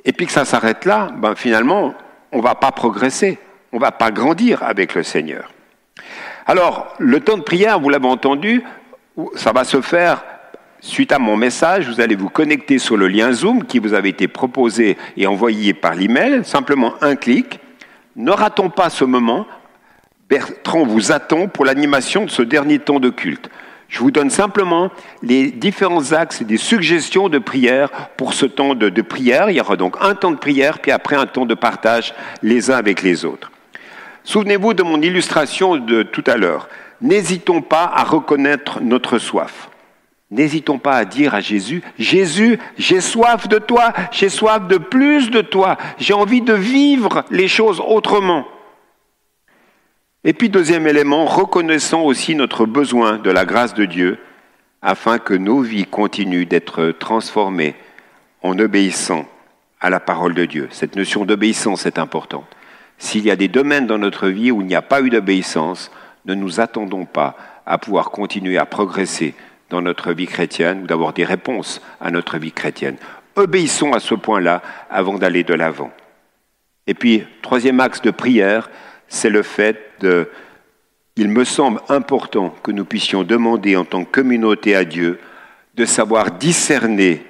et 0.04 0.12
puis 0.12 0.26
que 0.26 0.32
ça 0.32 0.44
s'arrête 0.44 0.84
là, 0.84 1.10
ben 1.16 1.34
finalement, 1.34 1.94
on 2.32 2.38
ne 2.38 2.42
va 2.42 2.54
pas 2.54 2.72
progresser 2.72 3.38
on 3.74 3.78
ne 3.78 3.80
va 3.80 3.90
pas 3.90 4.12
grandir 4.12 4.62
avec 4.62 4.94
le 4.94 5.02
Seigneur. 5.02 5.50
Alors, 6.46 6.94
le 7.00 7.18
temps 7.18 7.36
de 7.36 7.42
prière, 7.42 7.80
vous 7.80 7.90
l'avez 7.90 8.06
entendu, 8.06 8.62
ça 9.34 9.50
va 9.50 9.64
se 9.64 9.80
faire 9.80 10.24
suite 10.78 11.10
à 11.10 11.18
mon 11.18 11.36
message. 11.36 11.88
Vous 11.88 12.00
allez 12.00 12.14
vous 12.14 12.28
connecter 12.28 12.78
sur 12.78 12.96
le 12.96 13.08
lien 13.08 13.32
Zoom 13.32 13.64
qui 13.64 13.80
vous 13.80 13.92
avait 13.92 14.10
été 14.10 14.28
proposé 14.28 14.96
et 15.16 15.26
envoyé 15.26 15.74
par 15.74 15.96
l'email, 15.96 16.44
simplement 16.44 16.94
un 17.00 17.16
clic. 17.16 17.58
Ne 18.14 18.30
ratons 18.30 18.70
pas 18.70 18.90
ce 18.90 19.04
moment. 19.04 19.44
Bertrand 20.28 20.84
vous 20.84 21.12
attend 21.12 21.48
pour 21.48 21.64
l'animation 21.64 22.24
de 22.24 22.30
ce 22.30 22.42
dernier 22.42 22.78
temps 22.78 23.00
de 23.00 23.10
culte. 23.10 23.50
Je 23.88 23.98
vous 24.00 24.10
donne 24.10 24.30
simplement 24.30 24.90
les 25.22 25.50
différents 25.50 26.12
axes 26.12 26.40
et 26.40 26.44
des 26.44 26.56
suggestions 26.56 27.28
de 27.28 27.38
prière 27.38 27.90
pour 28.16 28.32
ce 28.32 28.46
temps 28.46 28.74
de, 28.74 28.88
de 28.88 29.02
prière. 29.02 29.50
Il 29.50 29.56
y 29.56 29.60
aura 29.60 29.76
donc 29.76 29.96
un 30.00 30.14
temps 30.14 30.30
de 30.30 30.36
prière, 30.36 30.78
puis 30.78 30.90
après 30.90 31.16
un 31.16 31.26
temps 31.26 31.46
de 31.46 31.54
partage 31.54 32.14
les 32.42 32.70
uns 32.70 32.76
avec 32.76 33.02
les 33.02 33.24
autres. 33.24 33.52
Souvenez-vous 34.24 34.72
de 34.72 34.82
mon 34.82 35.00
illustration 35.02 35.76
de 35.76 36.02
tout 36.02 36.24
à 36.26 36.36
l'heure. 36.36 36.68
N'hésitons 37.02 37.60
pas 37.60 37.84
à 37.84 38.02
reconnaître 38.04 38.80
notre 38.80 39.18
soif. 39.18 39.68
N'hésitons 40.30 40.78
pas 40.78 40.96
à 40.96 41.04
dire 41.04 41.34
à 41.34 41.40
Jésus, 41.40 41.82
Jésus, 41.98 42.58
j'ai 42.78 43.02
soif 43.02 43.46
de 43.46 43.58
toi, 43.58 43.92
j'ai 44.10 44.30
soif 44.30 44.66
de 44.66 44.78
plus 44.78 45.30
de 45.30 45.42
toi, 45.42 45.76
j'ai 45.98 46.14
envie 46.14 46.40
de 46.40 46.54
vivre 46.54 47.24
les 47.30 47.46
choses 47.46 47.80
autrement. 47.86 48.46
Et 50.26 50.32
puis 50.32 50.48
deuxième 50.48 50.86
élément, 50.86 51.26
reconnaissons 51.26 52.00
aussi 52.00 52.34
notre 52.34 52.64
besoin 52.64 53.18
de 53.18 53.30
la 53.30 53.44
grâce 53.44 53.74
de 53.74 53.84
Dieu 53.84 54.18
afin 54.80 55.18
que 55.18 55.34
nos 55.34 55.60
vies 55.60 55.84
continuent 55.84 56.46
d'être 56.46 56.92
transformées 56.92 57.74
en 58.42 58.58
obéissant 58.58 59.26
à 59.80 59.90
la 59.90 60.00
parole 60.00 60.32
de 60.32 60.46
Dieu. 60.46 60.68
Cette 60.70 60.96
notion 60.96 61.26
d'obéissance 61.26 61.84
est 61.84 61.98
importante. 61.98 62.46
S'il 62.96 63.26
y 63.26 63.30
a 63.30 63.36
des 63.36 63.48
domaines 63.48 63.86
dans 63.86 63.98
notre 63.98 64.28
vie 64.28 64.50
où 64.50 64.62
il 64.62 64.66
n'y 64.66 64.74
a 64.74 64.80
pas 64.80 65.02
eu 65.02 65.10
d'obéissance, 65.10 65.90
ne 66.24 66.34
nous 66.34 66.58
attendons 66.58 67.04
pas 67.04 67.36
à 67.66 67.76
pouvoir 67.76 68.10
continuer 68.10 68.56
à 68.56 68.64
progresser 68.64 69.34
dans 69.68 69.82
notre 69.82 70.12
vie 70.12 70.26
chrétienne 70.26 70.84
ou 70.84 70.86
d'avoir 70.86 71.12
des 71.12 71.24
réponses 71.24 71.82
à 72.00 72.10
notre 72.10 72.38
vie 72.38 72.52
chrétienne. 72.52 72.96
Obéissons 73.36 73.92
à 73.92 74.00
ce 74.00 74.14
point-là 74.14 74.62
avant 74.88 75.18
d'aller 75.18 75.44
de 75.44 75.52
l'avant. 75.52 75.90
Et 76.86 76.94
puis, 76.94 77.24
troisième 77.42 77.80
axe 77.80 78.00
de 78.00 78.10
prière, 78.10 78.70
c'est 79.08 79.30
le 79.30 79.42
fait 79.42 79.92
de... 80.00 80.28
Il 81.16 81.28
me 81.28 81.44
semble 81.44 81.80
important 81.88 82.54
que 82.62 82.72
nous 82.72 82.84
puissions 82.84 83.22
demander 83.22 83.76
en 83.76 83.84
tant 83.84 84.04
que 84.04 84.10
communauté 84.10 84.74
à 84.74 84.84
Dieu 84.84 85.20
de 85.74 85.84
savoir 85.84 86.32
discerner, 86.32 87.24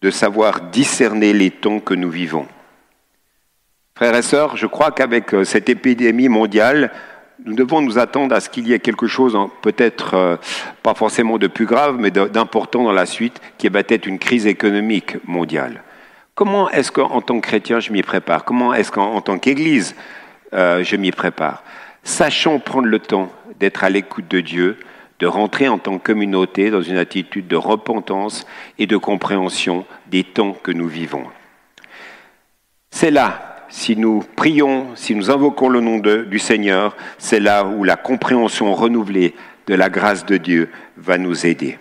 de 0.00 0.10
savoir 0.10 0.60
discerner 0.70 1.32
les 1.32 1.50
temps 1.50 1.80
que 1.80 1.94
nous 1.94 2.10
vivons. 2.10 2.46
Frères 3.94 4.16
et 4.16 4.22
sœurs, 4.22 4.56
je 4.56 4.66
crois 4.66 4.90
qu'avec 4.90 5.34
euh, 5.34 5.44
cette 5.44 5.68
épidémie 5.68 6.28
mondiale, 6.28 6.92
nous 7.44 7.54
devons 7.54 7.82
nous 7.82 7.98
attendre 7.98 8.34
à 8.34 8.40
ce 8.40 8.48
qu'il 8.48 8.66
y 8.68 8.72
ait 8.72 8.78
quelque 8.78 9.06
chose, 9.06 9.36
peut-être 9.60 10.14
euh, 10.14 10.36
pas 10.82 10.94
forcément 10.94 11.38
de 11.38 11.46
plus 11.46 11.66
grave, 11.66 11.96
mais 11.98 12.10
d'important 12.10 12.84
dans 12.84 12.92
la 12.92 13.06
suite, 13.06 13.40
qui 13.58 13.68
va 13.68 13.80
être 13.80 14.06
une 14.06 14.18
crise 14.18 14.46
économique 14.46 15.16
mondiale. 15.26 15.82
Comment 16.34 16.70
est-ce 16.70 16.90
qu'en 16.90 17.20
tant 17.20 17.40
que 17.40 17.46
chrétien, 17.46 17.80
je 17.80 17.92
m'y 17.92 18.02
prépare? 18.02 18.44
Comment 18.44 18.72
est-ce 18.72 18.90
qu'en 18.90 19.20
tant 19.20 19.38
qu'Église, 19.38 19.94
euh, 20.54 20.82
je 20.82 20.96
m'y 20.96 21.10
prépare 21.10 21.62
Sachons 22.04 22.58
prendre 22.58 22.88
le 22.88 22.98
temps 22.98 23.30
d'être 23.60 23.84
à 23.84 23.90
l'écoute 23.90 24.28
de 24.28 24.40
Dieu, 24.40 24.78
de 25.20 25.26
rentrer 25.26 25.68
en 25.68 25.78
tant 25.78 25.98
que 25.98 26.04
communauté 26.04 26.70
dans 26.70 26.82
une 26.82 26.96
attitude 26.96 27.46
de 27.46 27.56
repentance 27.56 28.44
et 28.78 28.86
de 28.86 28.96
compréhension 28.96 29.86
des 30.08 30.24
temps 30.24 30.52
que 30.52 30.72
nous 30.72 30.88
vivons. 30.88 31.26
C'est 32.90 33.12
là, 33.12 33.64
si 33.68 33.96
nous 33.96 34.24
prions, 34.36 34.88
si 34.96 35.14
nous 35.14 35.30
invoquons 35.30 35.68
le 35.68 35.80
nom 35.80 35.98
du 35.98 36.38
Seigneur, 36.38 36.96
c'est 37.18 37.40
là 37.40 37.64
où 37.64 37.84
la 37.84 37.96
compréhension 37.96 38.74
renouvelée 38.74 39.34
de 39.66 39.74
la 39.74 39.88
grâce 39.88 40.26
de 40.26 40.36
Dieu 40.36 40.70
va 40.96 41.18
nous 41.18 41.46
aider. 41.46 41.78